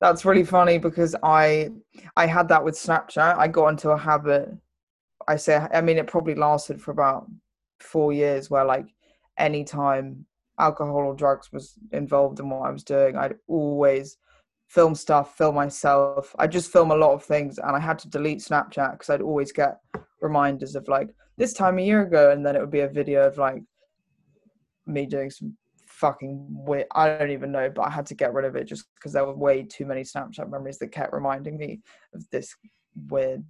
[0.00, 1.70] That's really funny because I
[2.16, 3.36] I had that with Snapchat.
[3.36, 4.48] I got into a habit.
[5.28, 7.26] I say, I mean, it probably lasted for about
[7.80, 8.86] four years, where like
[9.36, 10.24] anytime
[10.58, 14.16] alcohol or drugs was involved in what I was doing, I'd always
[14.68, 16.34] film stuff, film myself.
[16.38, 19.20] I just film a lot of things, and I had to delete Snapchat because I'd
[19.20, 19.80] always get
[20.22, 23.26] reminders of like this time a year ago, and then it would be a video
[23.26, 23.62] of like
[24.86, 25.56] me doing some
[26.00, 26.86] fucking weird.
[26.94, 29.24] I don't even know, but I had to get rid of it just because there
[29.24, 31.80] were way too many Snapchat memories that kept reminding me
[32.14, 32.54] of this
[33.08, 33.44] weird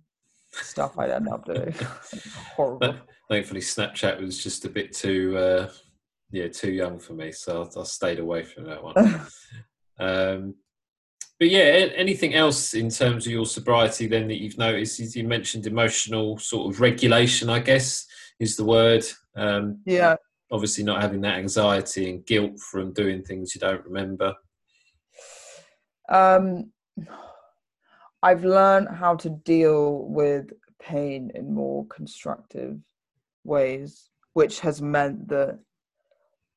[0.52, 1.74] stuff I'd end up doing.
[2.56, 2.96] Horrible.
[3.28, 5.36] Thankfully, Snapchat was just a bit too.
[5.38, 5.68] Uh
[6.32, 8.96] yeah, too young for me, so I, I stayed away from that one.
[9.98, 10.54] um,
[11.38, 15.16] but yeah, anything else in terms of your sobriety then that you've noticed?
[15.16, 18.06] You mentioned emotional sort of regulation, I guess
[18.38, 19.04] is the word.
[19.34, 20.16] Um, yeah.
[20.52, 24.34] Obviously, not having that anxiety and guilt from doing things you don't remember.
[26.08, 26.72] Um,
[28.22, 30.50] I've learned how to deal with
[30.82, 32.78] pain in more constructive
[33.44, 35.58] ways, which has meant that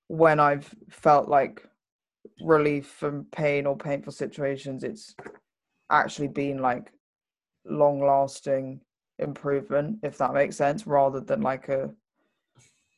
[0.08, 1.66] when I've felt like
[2.42, 5.16] relief from pain or painful situations, it's
[5.90, 6.92] actually been like
[7.66, 8.82] long lasting
[9.20, 11.90] improvement, if that makes sense, rather than like a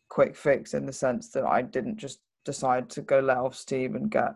[0.10, 3.96] quick fix in the sense that I didn't just decide to go let off steam
[3.96, 4.36] and get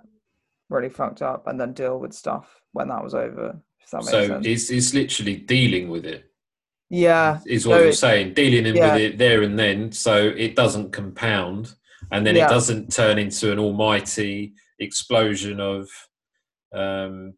[0.69, 3.59] really fucked up and then deal with stuff when that was over.
[3.91, 4.45] That so sense.
[4.45, 6.25] it's it's literally dealing with it.
[6.91, 8.33] Yeah, is what you're saying.
[8.33, 8.93] Dealing yeah.
[8.93, 11.73] with it there and then, so it doesn't compound
[12.11, 12.45] and then yeah.
[12.45, 15.89] it doesn't turn into an almighty explosion of
[16.73, 17.33] um,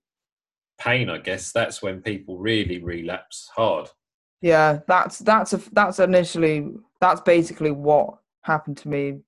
[0.80, 1.10] pain.
[1.10, 3.90] I guess that's when people really relapse hard.
[4.42, 6.68] Yeah, that's that's a that's initially
[7.00, 9.20] that's basically what happened to me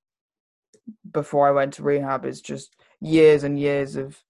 [1.12, 2.26] before I went to rehab.
[2.26, 4.21] Is just years and years of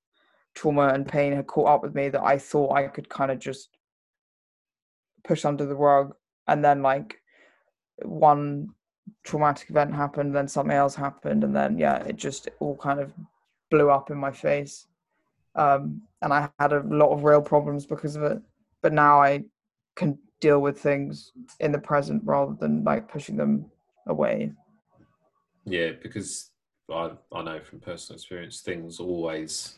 [0.56, 3.40] trauma and pain had caught up with me that I thought I could kind of
[3.40, 3.70] just
[5.24, 6.16] push under the rug,
[6.48, 7.22] and then like
[8.04, 8.70] one
[9.24, 13.14] traumatic event happened, then something else happened, and then yeah, it just all kind of
[13.70, 14.88] blew up in my face.
[15.56, 18.42] Um, and I had a lot of real problems because of it.
[18.82, 19.44] But now I
[19.96, 23.66] can deal with things in the present rather than like pushing them
[24.08, 24.52] away.
[25.66, 26.52] Yeah, because
[26.92, 29.76] I I know from personal experience, things always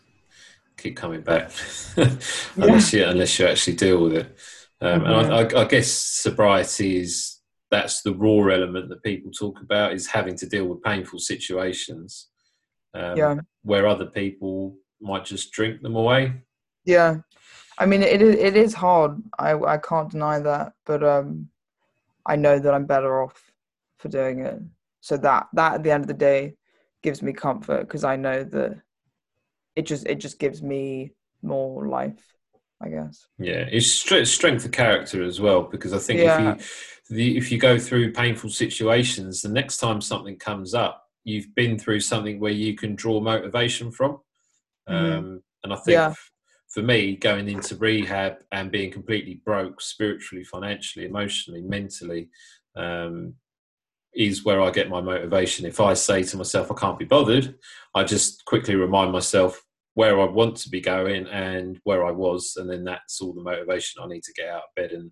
[0.77, 1.51] keep coming back
[1.95, 3.05] unless yeah.
[3.05, 4.37] you unless you actually deal with it.
[4.81, 5.05] Um, mm-hmm.
[5.05, 7.35] And I, I, I guess sobriety is
[7.71, 12.29] that's the raw element that people talk about is having to deal with painful situations
[12.93, 13.35] um, yeah.
[13.63, 16.33] where other people might just drink them away
[16.85, 17.17] yeah
[17.77, 21.49] i mean it is, it is hard i i can't deny that but um
[22.25, 23.51] i know that i'm better off
[23.97, 24.59] for doing it
[25.05, 26.55] so that that at the end of the day
[27.03, 28.81] gives me comfort because i know that
[29.75, 32.23] it just it just gives me more life
[32.81, 33.87] i guess yeah it's
[34.29, 36.53] strength of character as well because i think yeah.
[36.53, 36.65] if you
[37.09, 41.77] the, if you go through painful situations, the next time something comes up, you've been
[41.77, 44.19] through something where you can draw motivation from.
[44.89, 45.17] Mm-hmm.
[45.17, 46.13] Um, and I think yeah.
[46.69, 52.29] for me, going into rehab and being completely broke spiritually, financially, emotionally, mentally,
[52.75, 53.33] um,
[54.15, 55.65] is where I get my motivation.
[55.65, 57.55] If I say to myself, I can't be bothered,
[57.93, 59.61] I just quickly remind myself
[59.93, 63.41] where I want to be going and where I was, and then that's all the
[63.41, 65.11] motivation I need to get out of bed and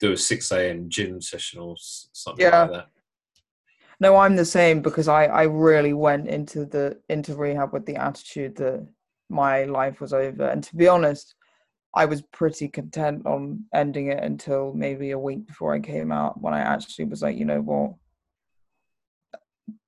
[0.00, 0.88] do a 6 a.m.
[0.88, 2.62] gym session or something yeah.
[2.62, 2.86] like that.
[3.98, 7.96] No, I'm the same because I, I really went into the into rehab with the
[7.96, 8.86] attitude that
[9.30, 10.48] my life was over.
[10.48, 11.34] And to be honest,
[11.94, 16.40] I was pretty content on ending it until maybe a week before I came out
[16.42, 17.94] when I actually was like, you know what?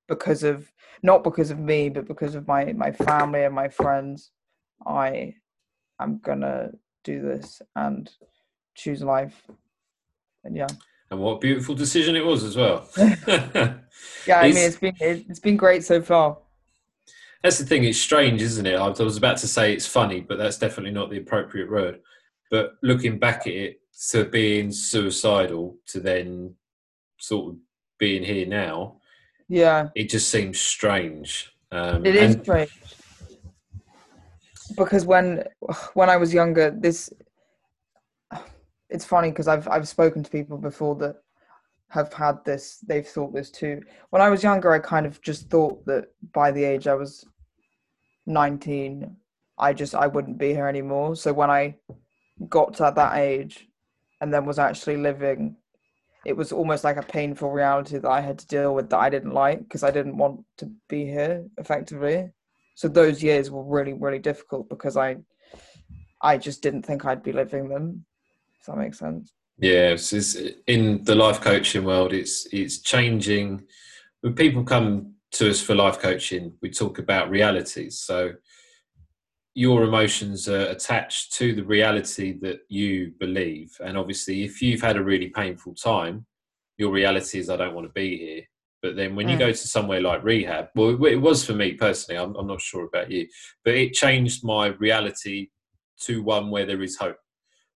[0.09, 4.31] Because of not because of me, but because of my my family and my friends,
[4.85, 5.35] I
[5.99, 6.71] am gonna
[7.03, 8.09] do this and
[8.75, 9.43] choose life.
[10.43, 10.67] And yeah.
[11.11, 12.87] And what a beautiful decision it was as well.
[12.97, 16.37] yeah, I mean it's been it's been great so far.
[17.43, 17.85] That's the thing.
[17.85, 18.75] It's strange, isn't it?
[18.75, 21.99] I was about to say it's funny, but that's definitely not the appropriate word.
[22.51, 23.79] But looking back at it,
[24.11, 26.55] to being suicidal, to then
[27.17, 27.59] sort of
[27.97, 28.98] being here now,
[29.49, 31.51] yeah, it just seems strange.
[31.71, 32.71] Um, it is and- strange.
[34.77, 35.43] Because when
[35.95, 37.11] when I was younger, this
[38.89, 41.17] it's funny because I've I've spoken to people before that
[41.89, 43.81] have had this they've thought this too.
[44.11, 47.25] When i was younger i kind of just thought that by the age i was
[48.27, 49.15] 19
[49.57, 51.15] i just i wouldn't be here anymore.
[51.15, 51.75] So when i
[52.47, 53.67] got to that age
[54.21, 55.55] and then was actually living
[56.25, 59.09] it was almost like a painful reality that i had to deal with that i
[59.09, 62.29] didn't like because i didn't want to be here effectively
[62.75, 65.15] so those years were really really difficult because i
[66.21, 68.05] i just didn't think i'd be living them
[68.59, 73.63] if that makes sense yeah, it's, in the life coaching world, it's it's changing.
[74.21, 77.99] When people come to us for life coaching, we talk about realities.
[77.99, 78.33] So
[79.55, 84.97] your emotions are attached to the reality that you believe, and obviously, if you've had
[84.97, 86.25] a really painful time,
[86.77, 88.43] your reality is I don't want to be here.
[88.81, 89.39] But then when you mm.
[89.39, 92.17] go to somewhere like rehab, well, it was for me personally.
[92.17, 93.27] I'm, I'm not sure about you,
[93.65, 95.49] but it changed my reality
[96.03, 97.17] to one where there is hope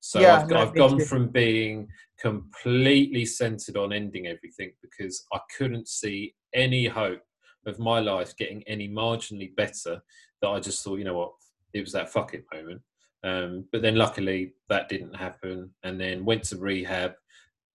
[0.06, 1.88] so yeah, I've, I've gone from being
[2.20, 7.22] completely centered on ending everything because I couldn't see any hope
[7.66, 10.04] of my life getting any marginally better
[10.42, 11.32] that I just thought, you know what,
[11.74, 12.82] it was that fuck it moment.
[13.24, 17.14] Um, but then luckily that didn't happen and then went to rehab,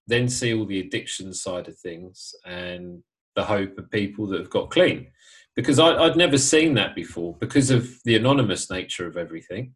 [0.06, 3.02] then see all the addiction side of things and
[3.34, 5.08] the hope of people that have got clean.
[5.56, 9.74] Because I, I'd never seen that before because of the anonymous nature of everything.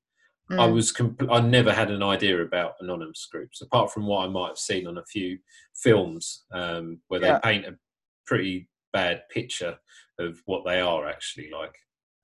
[0.50, 0.60] Mm.
[0.60, 4.28] I was compl- I never had an idea about anonymous groups apart from what I
[4.28, 5.38] might have seen on a few
[5.74, 7.38] films um, where they yeah.
[7.38, 7.78] paint a
[8.26, 9.78] pretty bad picture
[10.18, 11.74] of what they are actually like.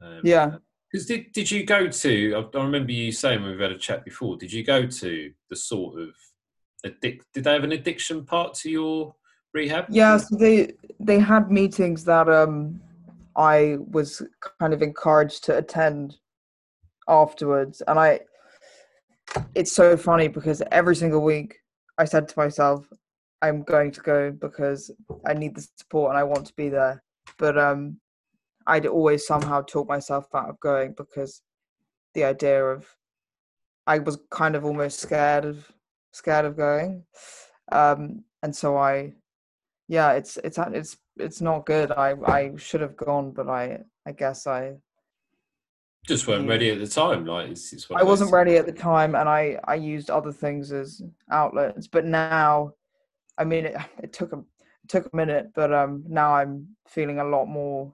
[0.03, 0.57] Um, yeah.
[0.91, 2.49] Because did did you go to?
[2.55, 4.37] I, remember you saying when we've had a chat before.
[4.37, 6.11] Did you go to the sort of
[6.87, 7.21] addic?
[7.35, 9.15] Did they have an addiction part to your
[9.53, 9.87] rehab?
[9.91, 12.81] Yeah, so they they had meetings that um
[13.37, 14.23] I was
[14.59, 16.17] kind of encouraged to attend
[17.09, 18.21] afterwards and i
[19.55, 21.57] it's so funny because every single week
[21.97, 22.87] i said to myself
[23.43, 24.91] i'm going to go because
[25.27, 27.03] i need the support and i want to be there
[27.39, 27.99] but um
[28.69, 31.43] i'd always somehow talk myself out of going because
[32.15, 32.87] the idea of
[33.87, 35.71] i was kind of almost scared of
[36.13, 37.05] scared of going.
[37.71, 39.13] Um and so i
[39.89, 41.91] yeah it's it's it's it's not good.
[41.93, 44.75] I i should have gone but i i guess i
[46.07, 49.15] just weren't ready at the time like it's, it's i wasn't ready at the time
[49.15, 52.73] and i i used other things as outlets but now
[53.37, 57.19] i mean it, it took a it took a minute but um now i'm feeling
[57.19, 57.93] a lot more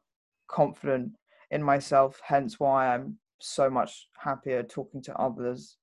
[0.48, 1.11] confident
[1.50, 5.76] in myself hence why i'm so much happier talking to others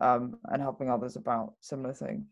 [0.00, 2.24] um and helping others about similar things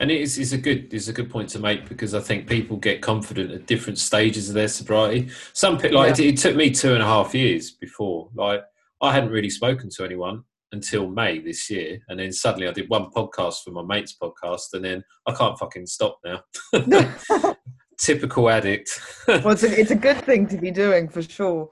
[0.00, 2.48] and it is, it's a good it's a good point to make because I think
[2.48, 5.28] people get confident at different stages of their sobriety.
[5.52, 6.04] Some like yeah.
[6.06, 8.62] it, it, took me two and a half years before like
[9.02, 12.88] I hadn't really spoken to anyone until May this year, and then suddenly I did
[12.88, 16.40] one podcast for my mate's podcast, and then I can't fucking stop now.
[18.00, 18.98] Typical addict.
[19.28, 21.70] well, it's a, it's a good thing to be doing for sure.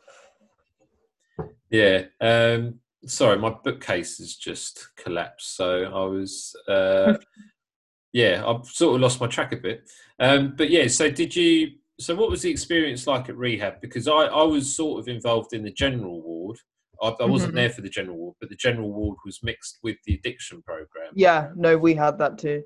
[1.70, 2.02] Yeah.
[2.20, 5.56] Um, sorry, my bookcase has just collapsed.
[5.56, 7.14] So I was uh,
[8.12, 9.88] yeah, I've sort of lost my track a bit.
[10.18, 11.72] Um, but yeah, so did you?
[12.00, 13.80] So what was the experience like at rehab?
[13.80, 16.58] Because I, I was sort of involved in the general ward.
[17.02, 17.56] I, I wasn't mm-hmm.
[17.56, 21.12] there for the general ward, but the general ward was mixed with the addiction program.
[21.14, 22.62] Yeah, no, we had that too.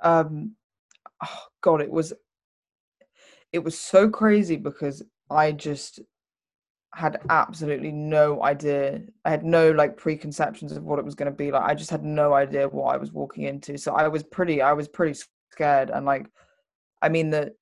[0.00, 0.56] Um,
[1.24, 2.12] oh God, it was
[3.52, 6.00] it was so crazy because I just
[6.94, 9.02] had absolutely no idea.
[9.24, 11.62] I had no like preconceptions of what it was going to be like.
[11.62, 13.76] I just had no idea what I was walking into.
[13.78, 15.18] So I was pretty, I was pretty
[15.52, 15.90] scared.
[15.90, 16.26] And like,
[17.02, 17.54] I mean the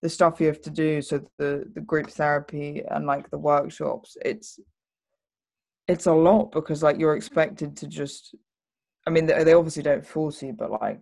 [0.00, 4.16] the stuff you have to do, so the the group therapy and like the workshops,
[4.24, 4.60] it's
[5.88, 8.34] it's a lot because like you're expected to just.
[9.06, 11.00] I mean, they, they obviously don't force you, but like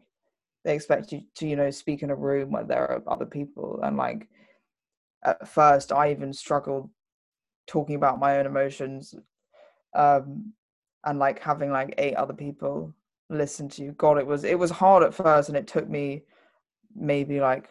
[0.66, 3.80] they expect you to, you know, speak in a room where there are other people,
[3.82, 4.28] and like
[5.24, 6.90] at first I even struggled
[7.68, 9.14] talking about my own emotions
[9.94, 10.52] um,
[11.04, 12.94] and like having like eight other people
[13.30, 13.92] listen to you.
[13.92, 16.22] God, it was it was hard at first, and it took me
[16.94, 17.68] maybe like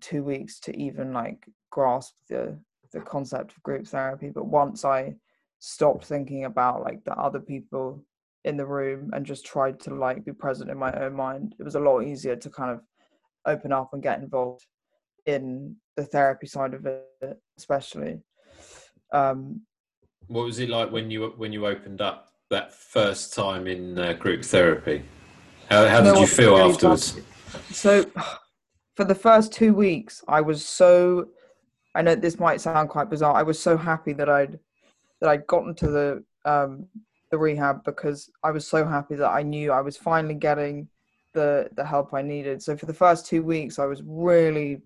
[0.00, 2.58] two weeks to even like grasp the
[2.92, 4.30] the concept of group therapy.
[4.30, 5.16] But once I
[5.58, 8.04] stopped thinking about like the other people
[8.46, 11.64] in the room and just tried to like be present in my own mind, it
[11.64, 12.80] was a lot easier to kind of
[13.44, 14.64] open up and get involved
[15.26, 17.04] in the therapy side of it,
[17.58, 18.20] especially.
[19.12, 19.62] Um,
[20.28, 24.12] what was it like when you when you opened up that first time in uh,
[24.14, 25.02] group therapy?
[25.68, 27.18] How, how did you feel really afterwards?
[27.72, 28.04] So,
[28.94, 31.28] for the first two weeks, I was so.
[31.94, 33.34] I know this might sound quite bizarre.
[33.34, 34.58] I was so happy that I'd
[35.20, 36.86] that I'd gotten to the um,
[37.30, 40.88] the rehab because I was so happy that I knew I was finally getting
[41.32, 42.62] the the help I needed.
[42.62, 44.82] So for the first two weeks, I was really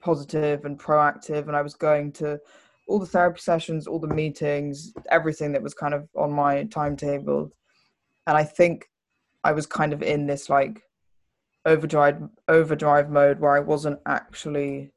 [0.00, 2.40] positive and proactive, and I was going to
[2.86, 7.50] all the therapy sessions, all the meetings, everything that was kind of on my timetable.
[8.26, 8.86] And I think
[9.42, 10.82] I was kind of in this like
[11.66, 14.92] overdrive overdrive mode where I wasn't actually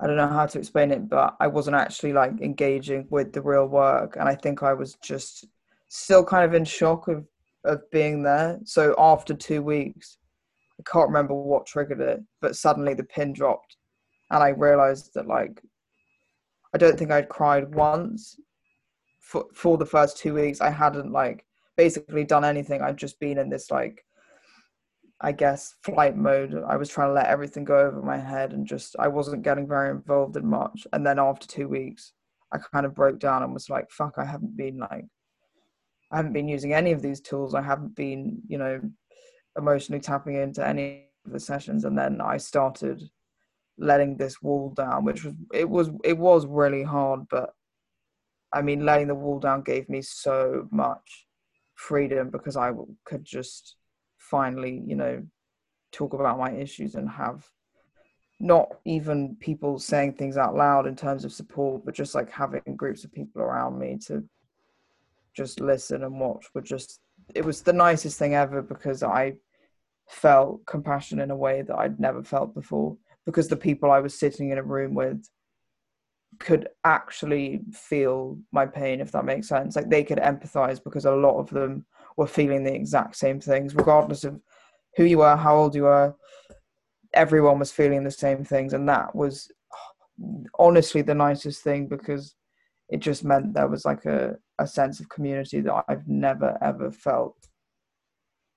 [0.00, 3.42] I don't know how to explain it, but I wasn't actually like engaging with the
[3.42, 4.16] real work.
[4.18, 5.46] And I think I was just
[5.88, 7.26] still kind of in shock of,
[7.64, 8.58] of being there.
[8.64, 10.18] So after two weeks,
[10.80, 13.76] I can't remember what triggered it, but suddenly the pin dropped.
[14.30, 15.62] And I realized that like
[16.74, 18.36] I don't think I'd cried once
[19.20, 20.60] for for the first two weeks.
[20.60, 21.44] I hadn't like
[21.76, 22.82] basically done anything.
[22.82, 24.04] I'd just been in this like
[25.24, 26.52] I guess flight mode.
[26.68, 29.68] I was trying to let everything go over my head and just I wasn't getting
[29.68, 30.86] very involved in much.
[30.92, 32.12] And then after two weeks,
[32.52, 34.14] I kind of broke down and was like, "Fuck!
[34.18, 35.06] I haven't been like,
[36.10, 37.54] I haven't been using any of these tools.
[37.54, 38.80] I haven't been, you know,
[39.56, 43.02] emotionally tapping into any of the sessions." And then I started
[43.78, 47.54] letting this wall down, which was it was it was really hard, but
[48.52, 51.26] I mean, letting the wall down gave me so much
[51.74, 52.72] freedom because I
[53.04, 53.76] could just
[54.32, 55.22] finally, you know,
[55.92, 57.46] talk about my issues and have
[58.40, 62.62] not even people saying things out loud in terms of support, but just like having
[62.74, 64.24] groups of people around me to
[65.36, 67.00] just listen and watch were just
[67.34, 69.34] it was the nicest thing ever because I
[70.08, 74.18] felt compassion in a way that I'd never felt before because the people I was
[74.18, 75.28] sitting in a room with
[76.38, 79.76] could actually feel my pain, if that makes sense.
[79.76, 81.84] Like they could empathize because a lot of them
[82.16, 84.40] were feeling the exact same things, regardless of
[84.96, 86.14] who you were, how old you were.
[87.14, 89.50] Everyone was feeling the same things, and that was
[90.58, 92.34] honestly the nicest thing because
[92.88, 96.90] it just meant there was like a, a sense of community that I've never ever
[96.90, 97.36] felt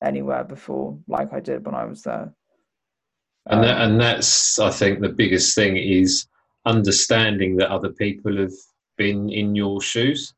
[0.03, 2.33] anywhere before, like I did when I was there
[3.47, 6.27] and that, um, and that's I think the biggest thing is
[6.65, 8.53] understanding that other people have
[8.97, 10.33] been in your shoes.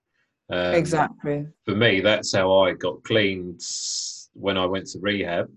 [0.50, 1.48] Um, exactly.
[1.66, 3.62] For me, that's how I got cleaned
[4.34, 5.50] when I went to rehab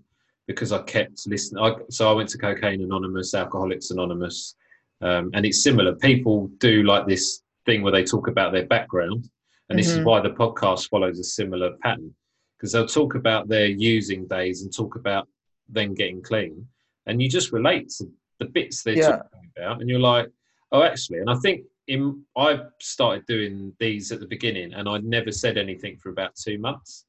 [0.47, 1.63] because I kept listening.
[1.63, 4.55] I, so I went to Cocaine Anonymous, Alcoholics Anonymous,
[5.01, 5.95] um, and it's similar.
[5.95, 9.77] People do like this thing where they talk about their background, and mm-hmm.
[9.77, 10.05] this is mm-hmm.
[10.05, 12.13] why the podcast follows a similar pattern
[12.57, 15.27] because they'll talk about their using days and talk about
[15.67, 16.67] then getting clean
[17.05, 18.05] and you just relate to
[18.39, 19.11] the bits they're yeah.
[19.11, 20.27] talking about, and you're like,
[20.71, 21.19] oh, actually.
[21.19, 25.57] And I think in I started doing these at the beginning, and I never said
[25.57, 27.05] anything for about two months.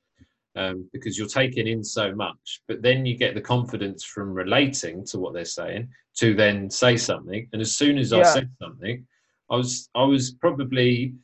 [0.54, 5.02] Um, because you're taking in so much, but then you get the confidence from relating
[5.06, 7.48] to what they're saying to then say something.
[7.54, 8.18] And as soon as yeah.
[8.18, 9.06] I said something,
[9.50, 11.14] I was I was probably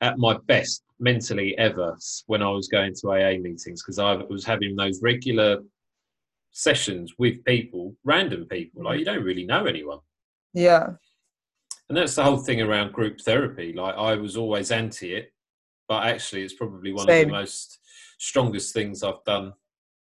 [0.00, 1.96] at my best mentally ever
[2.26, 5.58] when I was going to AA meetings because I was having those regular
[6.50, 10.00] sessions with people, random people, like you don't really know anyone.
[10.54, 10.94] Yeah.
[11.92, 13.74] And that's the whole thing around group therapy.
[13.74, 15.30] Like I was always anti it,
[15.88, 17.24] but actually it's probably one Same.
[17.24, 17.80] of the most
[18.16, 19.52] strongest things I've done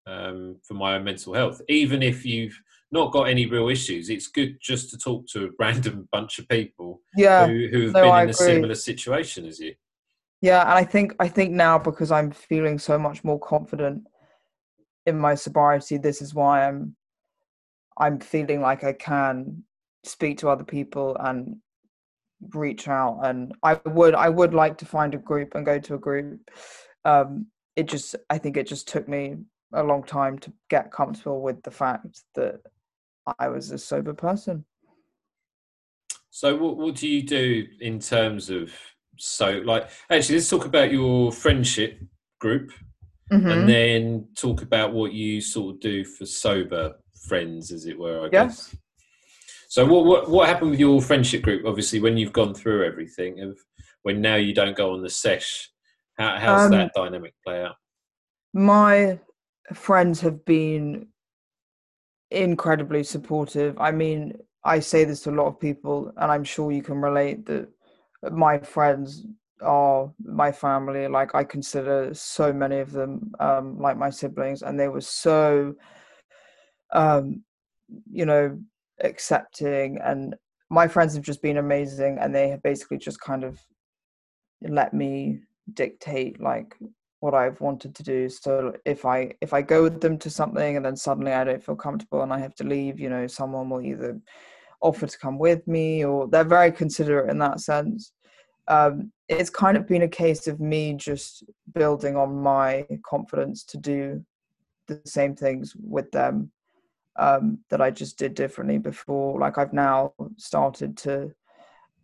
[0.06, 1.62] um, for my own mental health.
[1.66, 2.60] Even if you've
[2.92, 6.46] not got any real issues, it's good just to talk to a random bunch of
[6.50, 8.32] people yeah, who, who have no, been I in agree.
[8.32, 9.74] a similar situation as you.
[10.42, 14.06] Yeah, and I think I think now because I'm feeling so much more confident
[15.06, 16.94] in my sobriety this is why i'm
[17.96, 19.62] i'm feeling like i can
[20.04, 21.56] speak to other people and
[22.52, 25.94] reach out and i would i would like to find a group and go to
[25.94, 26.38] a group
[27.04, 29.36] um it just i think it just took me
[29.74, 32.60] a long time to get comfortable with the fact that
[33.38, 34.64] i was a sober person
[36.30, 38.72] so what, what do you do in terms of
[39.16, 42.00] so like actually let's talk about your friendship
[42.38, 42.70] group
[43.32, 43.48] mm-hmm.
[43.48, 46.94] and then talk about what you sort of do for sober
[47.28, 48.26] friends, as it were.
[48.26, 48.74] I guess.
[49.68, 51.66] So what, what what happened with your friendship group?
[51.66, 53.58] Obviously, when you've gone through everything, of
[54.02, 55.70] when now you don't go on the sesh,
[56.16, 57.76] How, how's Um, that dynamic play out?
[58.54, 59.20] my
[59.74, 61.08] friends have been
[62.30, 63.76] incredibly supportive.
[63.78, 67.00] I mean, I say this to a lot of people, and I'm sure you can
[67.02, 67.68] relate that
[68.32, 69.26] my friends
[69.60, 71.08] are my family.
[71.08, 75.74] Like, I consider so many of them um, like my siblings, and they were so,
[76.92, 77.42] um,
[78.10, 78.58] you know,
[79.00, 79.98] accepting.
[80.02, 80.34] And
[80.70, 83.58] my friends have just been amazing, and they have basically just kind of
[84.62, 85.40] let me
[85.74, 86.74] dictate like
[87.20, 88.28] what I've wanted to do.
[88.28, 91.62] So if I if I go with them to something and then suddenly I don't
[91.62, 94.20] feel comfortable and I have to leave, you know, someone will either
[94.80, 98.12] offer to come with me or they're very considerate in that sense.
[98.68, 101.42] Um, it's kind of been a case of me just
[101.74, 104.24] building on my confidence to do
[104.86, 106.50] the same things with them
[107.18, 109.38] um, that I just did differently before.
[109.38, 111.32] Like I've now started to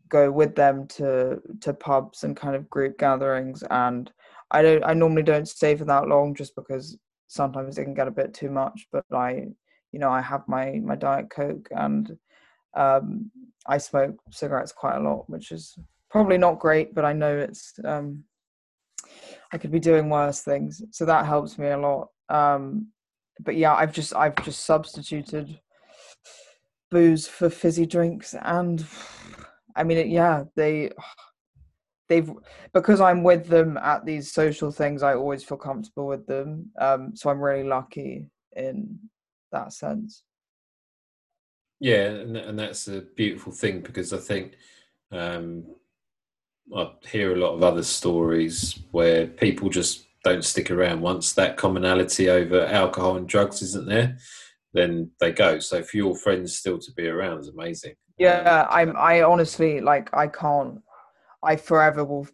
[0.09, 4.13] go with them to to pubs and kind of group gatherings and
[4.55, 4.85] I don't.
[4.85, 6.97] I normally don't stay for that long, just because
[7.27, 8.87] sometimes it can get a bit too much.
[8.93, 9.49] But I,
[9.91, 12.17] you know, I have my my diet coke and
[12.75, 13.33] um,
[13.67, 15.77] I smoke cigarettes quite a lot, which is
[16.09, 16.95] probably not great.
[16.95, 17.73] But I know it's.
[17.85, 18.25] Um,
[19.53, 22.09] I could be doing worse things, so that helps me a lot.
[22.29, 22.89] Um,
[23.41, 25.59] but yeah, I've just I've just substituted
[26.91, 28.85] booze for fizzy drinks, and
[29.77, 30.91] I mean, yeah, they
[32.09, 32.31] they've
[32.73, 35.03] because I'm with them at these social things.
[35.03, 38.27] I always feel comfortable with them, um, so I'm really lucky
[38.57, 38.99] in
[39.53, 40.23] that sense.
[41.81, 44.53] Yeah, and, and that's a beautiful thing because I think
[45.11, 45.65] um,
[46.75, 51.57] I hear a lot of other stories where people just don't stick around once that
[51.57, 54.17] commonality over alcohol and drugs isn't there.
[54.73, 55.61] Then they go.
[55.61, 57.95] So for your friends still to be around is amazing.
[58.19, 58.97] Yeah, I'm.
[58.97, 60.13] I honestly like.
[60.15, 60.81] I can't.
[61.43, 62.27] I forever will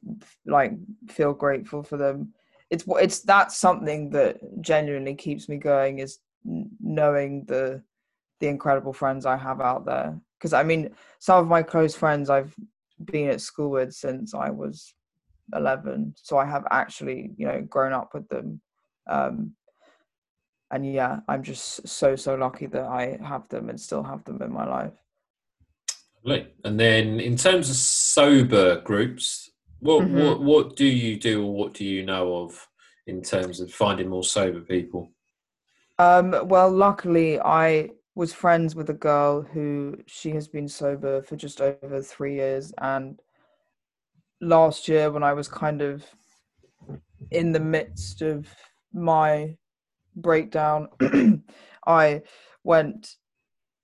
[0.46, 0.72] like
[1.08, 2.32] feel grateful for them.
[2.70, 7.82] It's it's that's something that genuinely keeps me going is knowing the
[8.40, 10.18] the incredible friends I have out there.
[10.38, 12.54] Because I mean, some of my close friends I've
[13.04, 14.94] been at school with since I was
[15.54, 18.60] 11, so I have actually you know grown up with them.
[19.08, 19.56] Um,
[20.70, 24.40] and yeah, I'm just so so lucky that I have them and still have them
[24.42, 24.92] in my life.
[26.64, 30.14] And then in terms of sober groups, what Mhm.
[30.14, 32.68] what what do you do or what do you know of
[33.06, 35.10] in terms of finding more sober people?
[35.98, 41.36] Um, well, luckily, I was friends with a girl who she has been sober for
[41.36, 42.72] just over three years.
[42.78, 43.20] And
[44.40, 46.04] last year, when I was kind of
[47.30, 48.48] in the midst of
[48.92, 49.56] my
[50.16, 50.88] breakdown,
[51.86, 52.22] I
[52.64, 53.16] went,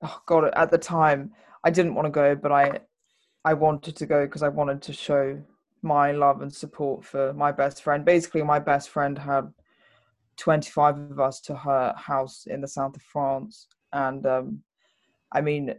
[0.03, 1.33] oh God, at the time,
[1.65, 2.81] I didn't want to go, but I,
[3.45, 5.43] I wanted to go because I wanted to show
[5.83, 8.05] my love and support for my best friend.
[8.05, 9.53] Basically, my best friend had
[10.37, 13.69] 25 of us to her house in the south of France.
[13.93, 14.63] And um,
[15.33, 15.75] I mean,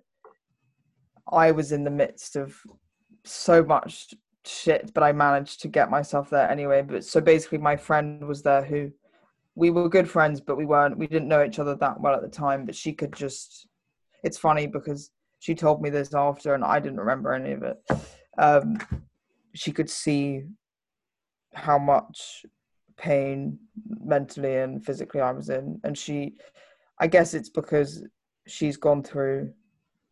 [1.31, 2.55] I was in the midst of
[3.23, 4.13] so much
[4.47, 6.81] shit, but I managed to get myself there anyway.
[6.81, 8.91] But so basically, my friend was there who
[9.55, 12.21] we were good friends, but we weren't, we didn't know each other that well at
[12.21, 12.65] the time.
[12.65, 13.67] But she could just,
[14.23, 17.77] it's funny because she told me this after and I didn't remember any of it.
[18.37, 18.77] Um,
[19.53, 20.43] she could see
[21.53, 22.45] how much
[22.97, 23.57] pain
[24.03, 25.79] mentally and physically I was in.
[25.83, 26.35] And she,
[26.99, 28.03] I guess it's because
[28.47, 29.53] she's gone through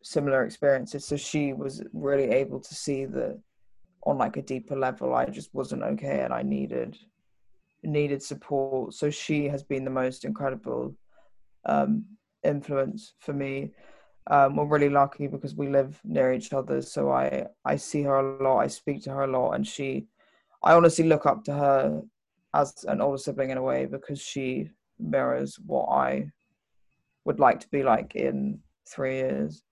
[0.02, 1.04] similar experiences.
[1.04, 3.40] So she was really able to see that
[4.06, 6.96] on like a deeper level, I just wasn't okay and I needed
[7.82, 8.94] needed support.
[8.94, 10.94] So she has been the most incredible
[11.66, 12.04] um,
[12.42, 13.72] influence for me.
[14.28, 18.16] Um, we're really lucky because we live near each other, so I I see her
[18.16, 18.58] a lot.
[18.58, 20.06] I speak to her a lot, and she,
[20.64, 22.02] I honestly look up to her
[22.54, 26.30] as an older sibling in a way because she mirrors what I
[27.24, 29.62] would like to be like in three years.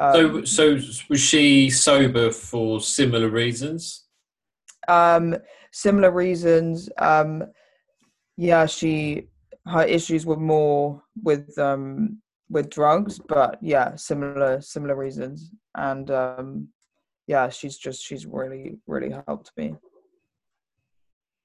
[0.00, 0.78] So so
[1.08, 4.04] was she sober for similar reasons?
[4.88, 5.36] um
[5.72, 7.42] similar reasons um
[8.36, 9.28] yeah she
[9.66, 12.20] her issues were more with um
[12.50, 15.50] with drugs but yeah similar similar reasons.
[15.74, 16.68] And um
[17.26, 19.76] yeah she's just she's really really helped me.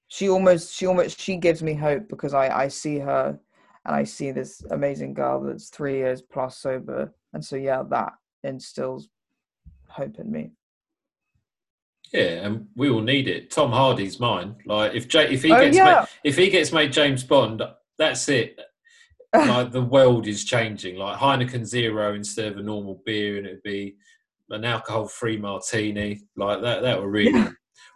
[0.08, 3.38] She almost she almost she gives me hope because i i see her
[3.86, 7.14] and i see this amazing girl that's three years plus sober.
[7.32, 8.12] And so yeah that
[8.44, 9.08] instills
[9.88, 10.50] hope in me
[12.12, 13.50] Yeah, and we all need it.
[13.50, 14.56] Tom Hardy's mine.
[14.66, 15.84] Like if J- if he Oh, gets yeah.
[16.00, 17.62] made, if he gets made James Bond,
[17.98, 18.58] that's it.
[19.32, 20.96] Like the world is changing.
[20.96, 23.94] Like Heineken Zero instead of a normal beer, and it'd be
[24.48, 26.22] an alcohol-free martini.
[26.36, 26.82] Like that.
[26.82, 27.48] That would really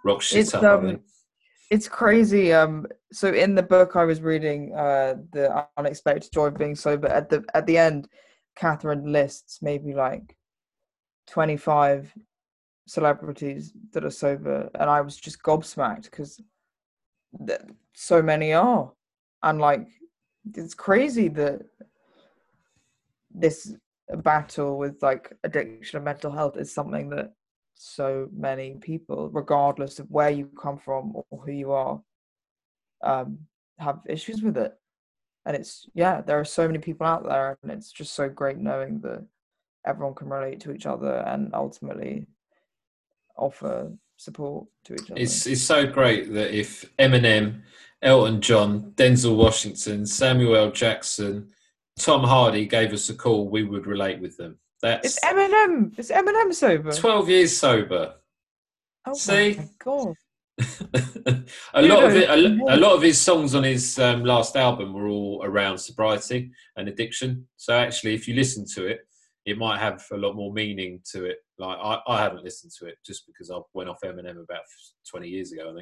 [0.05, 0.63] rock shit It's, up.
[0.63, 1.01] Um,
[1.73, 2.53] it's crazy.
[2.53, 7.09] Um, so in the book I was reading, uh, the unexpected joy of being sober.
[7.09, 8.07] At the at the end,
[8.57, 10.37] Catherine lists maybe like
[11.27, 12.13] twenty five
[12.87, 16.41] celebrities that are sober, and I was just gobsmacked because
[17.47, 17.61] th-
[17.95, 18.93] so many are,
[19.43, 19.89] and like
[20.55, 21.63] it's crazy that
[23.35, 23.75] this
[24.19, 27.33] battle with like addiction and mental health is something that
[27.75, 32.01] so many people, regardless of where you come from or who you are,
[33.03, 33.39] um,
[33.79, 34.75] have issues with it.
[35.47, 38.59] And it's yeah, there are so many people out there, and it's just so great
[38.59, 39.25] knowing that
[39.87, 42.27] everyone can relate to each other and ultimately
[43.37, 45.21] offer support to each other.
[45.21, 47.63] It's it's so great that if Eminem,
[48.01, 50.71] Elton John, Denzel Washington, Samuel L.
[50.71, 51.51] Jackson,
[51.99, 54.59] Tom Hardy gave us a call, we would relate with them.
[54.81, 55.99] That's it's Eminem.
[55.99, 56.93] It's Eminem sober.
[56.93, 58.15] twelve years sober.
[59.07, 59.59] Oh See?
[59.79, 60.15] god.
[61.75, 64.57] a You lot of it, a, a lot of his songs on his um, last
[64.57, 67.47] album were all around sobriety and addiction.
[67.57, 69.01] So actually, if you listen to it,
[69.47, 71.39] it might have a lot more meaning to it.
[71.59, 74.63] Like I, I haven't listened to it just because I went off Eminem about
[75.11, 75.75] twenty years ago.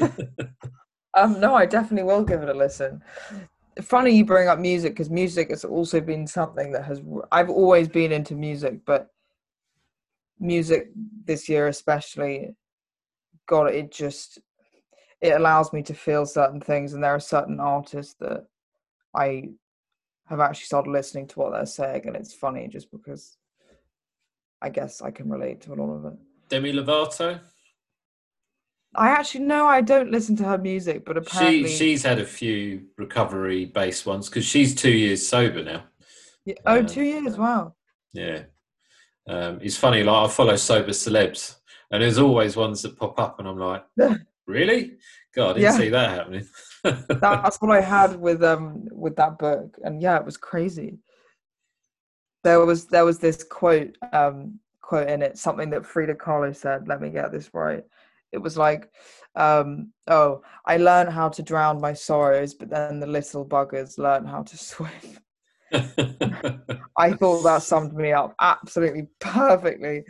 [0.00, 0.28] I think.
[1.14, 3.00] Um, no, I definitely will give it a listen.
[3.82, 7.00] Funny you bring up music because music has also been something that has.
[7.32, 9.08] I've always been into music, but
[10.38, 10.90] music
[11.24, 12.54] this year especially,
[13.46, 14.38] God, it just
[15.20, 18.46] it allows me to feel certain things, and there are certain artists that
[19.14, 19.50] I
[20.26, 23.36] have actually started listening to what they're saying, and it's funny just because
[24.62, 26.18] I guess I can relate to a lot of it.
[26.48, 27.40] Demi Lovato.
[28.96, 32.24] I actually know I don't listen to her music, but apparently, She she's had a
[32.24, 35.84] few recovery based ones because she's two years sober now.
[36.44, 37.74] Yeah, oh, uh, two years, wow.
[38.12, 38.44] Yeah.
[39.26, 41.56] Um, it's funny, like I follow sober celebs,
[41.94, 43.84] and there's always ones that pop up, and I'm like,
[44.48, 44.96] really?
[45.32, 45.78] God, I didn't Yeah.
[45.78, 46.48] see that happening.
[47.20, 50.98] That's what I had with um with that book, and yeah, it was crazy.
[52.42, 56.88] There was there was this quote um quote in it, something that Frida Kahlo said.
[56.88, 57.84] Let me get this right.
[58.32, 58.90] It was like,
[59.36, 64.26] um, "Oh, I learned how to drown my sorrows, but then the little buggers learn
[64.26, 64.90] how to swim."
[66.98, 70.02] I thought that summed me up absolutely perfectly.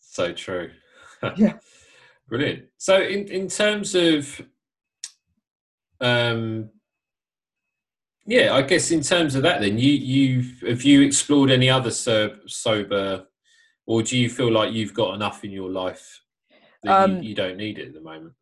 [0.00, 0.70] so true.
[1.36, 1.58] Yeah.
[2.28, 2.68] Brilliant.
[2.78, 4.40] So, in in terms of,
[6.00, 6.70] um,
[8.24, 11.90] yeah, I guess in terms of that, then you you have you explored any other
[11.90, 13.26] so, sober,
[13.86, 16.22] or do you feel like you've got enough in your life
[16.84, 18.34] that Um, you, you don't need it at the moment?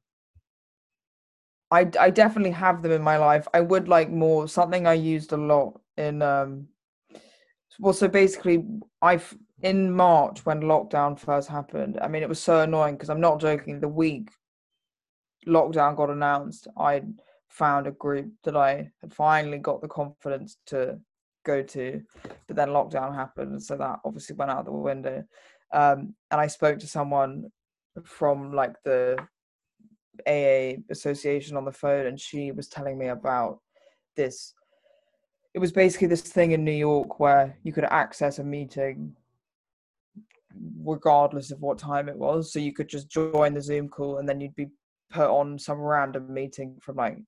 [1.71, 3.47] I I definitely have them in my life.
[3.55, 6.69] I would like more something I used a lot in um
[7.79, 8.65] well so basically
[9.03, 11.99] I've in March when lockdown first happened.
[12.01, 14.31] I mean it was so annoying because I'm not joking the week
[15.47, 17.03] lockdown got announced I
[17.49, 20.99] found a group that I had finally got the confidence to
[21.47, 22.03] go to
[22.47, 25.25] but then lockdown happened so that obviously went out the window
[25.73, 27.51] um and I spoke to someone
[28.05, 29.17] from like the
[30.27, 33.61] AA association on the phone, and she was telling me about
[34.17, 34.55] this.
[35.55, 39.17] It was basically this thing in New York where you could access a meeting
[40.83, 42.53] regardless of what time it was.
[42.53, 44.69] So you could just join the Zoom call, and then you'd be
[45.11, 47.19] put on some random meeting from like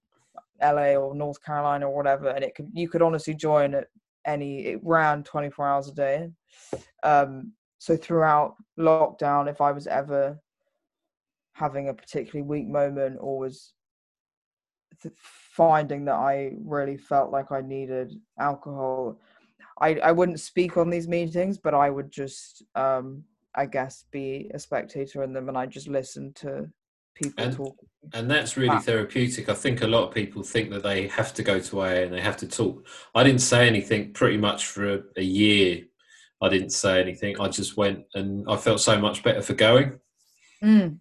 [0.62, 3.88] LA or North Carolina or whatever, and it could you could honestly join at
[4.26, 4.66] any.
[4.66, 6.30] It ran twenty four hours a day.
[7.02, 10.38] Um, so throughout lockdown, if I was ever
[11.54, 13.72] having a particularly weak moment or was
[15.02, 19.18] th- finding that I really felt like I needed alcohol,
[19.80, 23.24] I I wouldn't speak on these meetings, but I would just um
[23.54, 26.68] I guess be a spectator in them and I just listen to
[27.14, 27.76] people And- talk.
[28.14, 28.80] And that's really Ah.
[28.80, 29.48] therapeutic.
[29.50, 32.14] I think a lot of people think that they have to go to AA and
[32.14, 32.86] they have to talk.
[33.14, 35.84] I didn't say anything pretty much for a, a year.
[36.40, 37.38] I didn't say anything.
[37.38, 39.98] I just went and I felt so much better for going.
[40.64, 41.00] Mm.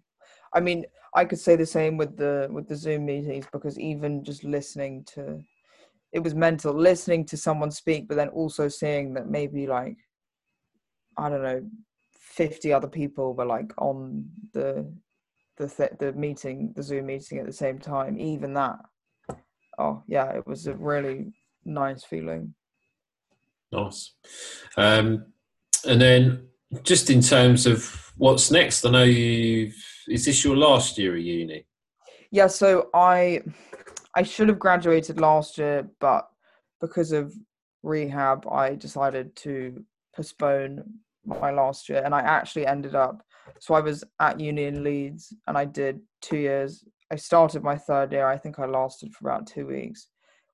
[0.52, 4.22] I mean, I could say the same with the with the Zoom meetings because even
[4.22, 5.40] just listening to
[6.12, 9.96] it was mental listening to someone speak, but then also seeing that maybe like
[11.16, 11.62] I don't know,
[12.18, 14.90] fifty other people were like on the
[15.56, 18.18] the th- the meeting, the Zoom meeting at the same time.
[18.18, 18.76] Even that,
[19.78, 21.32] oh yeah, it was a really
[21.64, 22.54] nice feeling.
[23.72, 24.14] Nice.
[24.76, 25.26] Um,
[25.86, 26.48] and then
[26.82, 29.72] just in terms of what's next, I know you
[30.08, 31.66] is this your last year at uni?
[32.32, 33.42] Yeah, so I
[34.14, 36.28] I should have graduated last year, but
[36.80, 37.34] because of
[37.82, 39.84] rehab, I decided to
[40.14, 40.84] postpone
[41.24, 43.22] my last year, and I actually ended up.
[43.58, 47.76] So I was at uni in Leeds, and I did two years I started my
[47.76, 48.26] third year.
[48.26, 50.08] I think I lasted for about two weeks.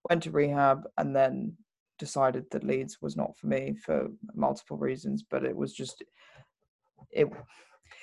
[0.09, 1.53] Went to rehab and then
[1.99, 5.23] decided that Leeds was not for me for multiple reasons.
[5.29, 6.03] But it was just
[7.11, 7.29] it.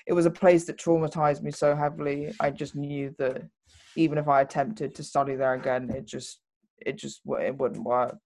[0.07, 2.33] It was a place that traumatized me so heavily.
[2.39, 3.43] I just knew that
[3.95, 6.39] even if I attempted to study there again, it just
[6.85, 8.17] it just it wouldn't work.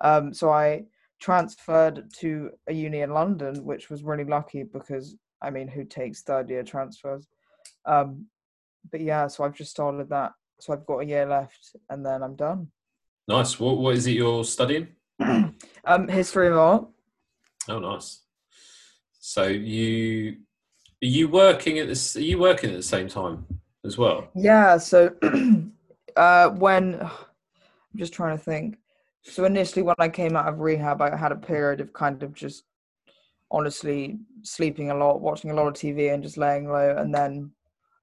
[0.00, 0.84] Um, so I
[1.20, 6.22] transferred to a uni in London, which was really lucky because I mean, who takes
[6.22, 7.26] third year transfers?
[7.86, 8.26] Um,
[8.90, 10.32] but yeah, so I've just started that.
[10.60, 12.68] So I've got a year left, and then I'm done.
[13.28, 13.60] Nice.
[13.60, 14.88] What What is it you're studying?
[15.20, 16.88] um, history of art.
[17.68, 18.22] Oh, nice.
[19.20, 20.38] So you
[21.02, 22.16] are you working at this?
[22.16, 23.46] Are you working at the same time
[23.84, 24.28] as well?
[24.34, 24.78] Yeah.
[24.78, 25.14] So
[26.16, 27.10] uh, when I'm
[27.96, 28.78] just trying to think.
[29.22, 32.32] So initially, when I came out of rehab, I had a period of kind of
[32.32, 32.64] just
[33.50, 36.96] honestly sleeping a lot, watching a lot of TV, and just laying low.
[36.96, 37.52] And then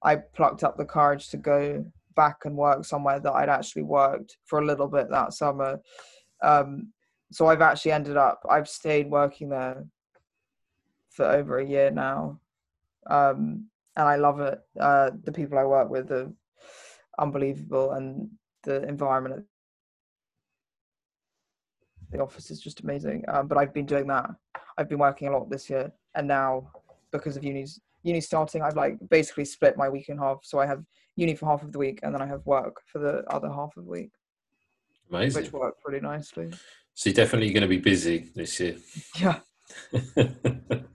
[0.02, 1.84] I plucked up the courage to go
[2.14, 5.80] back and work somewhere that I'd actually worked for a little bit that summer.
[6.42, 6.92] Um,
[7.32, 9.84] so I've actually ended up, I've stayed working there
[11.10, 12.40] for over a year now.
[13.08, 14.60] Um, and I love it.
[14.78, 16.30] Uh, the people I work with are
[17.18, 18.28] unbelievable, and
[18.64, 19.44] the environment at
[22.10, 23.24] the office is just amazing.
[23.28, 24.30] Um, but I've been doing that.
[24.76, 26.70] I've been working a lot this year, and now
[27.10, 30.40] because of uni's uni starting, I've like basically split my week in half.
[30.42, 30.84] So I have
[31.16, 33.76] uni for half of the week, and then I have work for the other half
[33.76, 34.12] of the week.
[35.10, 35.42] Amazing.
[35.42, 36.52] Which worked pretty nicely.
[36.94, 38.76] So you're definitely going to be busy this year.
[39.18, 39.40] Yeah.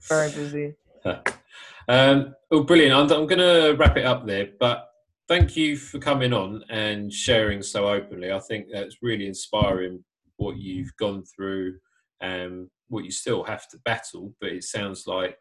[0.08, 0.74] Very busy.
[1.88, 2.94] Um, oh, brilliant.
[2.94, 4.88] I'm, I'm going to wrap it up there, but
[5.28, 8.32] thank you for coming on and sharing so openly.
[8.32, 10.04] I think that's really inspiring
[10.36, 11.78] what you've gone through
[12.20, 15.38] and what you still have to battle, but it sounds like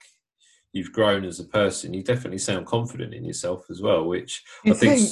[0.73, 1.93] you've grown as a person.
[1.93, 4.99] You definitely sound confident in yourself as well, which You I think.
[4.99, 5.11] think?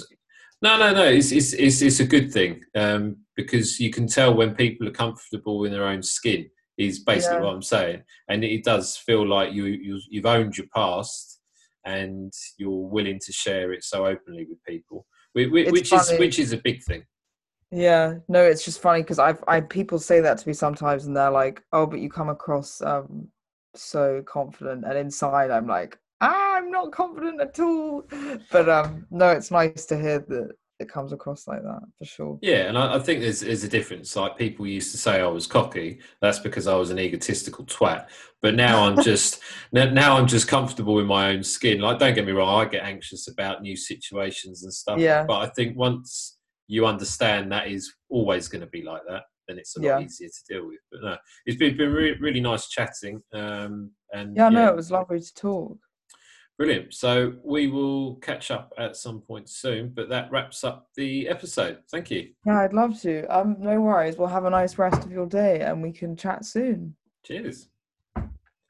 [0.61, 1.03] No, no, no.
[1.03, 4.91] It's, it's it's it's a good thing um, because you can tell when people are
[4.91, 6.49] comfortable in their own skin.
[6.79, 7.43] Is basically Yeah.
[7.43, 11.41] what I'm saying, and it does feel like you, you you've owned your past
[11.85, 16.57] and you're willing to share it so openly with people, which, is which is a
[16.57, 17.03] big thing.
[17.69, 21.15] Yeah, no, it's just funny because I've I people say that to me sometimes, and
[21.15, 23.27] they're like, "Oh, but you come across um
[23.75, 28.07] so confident," and inside I'm like, "Ah, I'm not confident at all."
[28.51, 32.39] But um, no, it's nice to hear that it comes across like that for sure.
[32.41, 34.15] Yeah, and I, I think there's there's a difference.
[34.15, 35.99] Like people used to say I was cocky.
[36.21, 38.07] That's because I was an egotistical twat.
[38.41, 39.41] But now I'm just
[39.73, 41.81] now I'm just comfortable in my own skin.
[41.81, 44.99] Like don't get me wrong, I get anxious about new situations and stuff.
[44.99, 45.25] Yeah.
[45.25, 49.57] But I think once you understand that is always going to be like that, then
[49.57, 49.99] it's a lot Yeah.
[49.99, 50.79] easier to deal with.
[50.91, 53.21] But no, it's been been really, really nice chatting.
[53.33, 55.77] Um, and Yeah, no, it was lovely to talk.
[56.59, 56.93] Brilliant.
[56.93, 59.89] So we will catch up at some point soon.
[59.89, 61.79] But that wraps up the episode.
[61.89, 62.29] Thank you.
[62.45, 63.25] Yeah, I'd love to.
[63.35, 64.17] Um, no worries.
[64.17, 66.95] We'll have a nice rest of your day, and we can chat soon.
[67.23, 67.69] Cheers.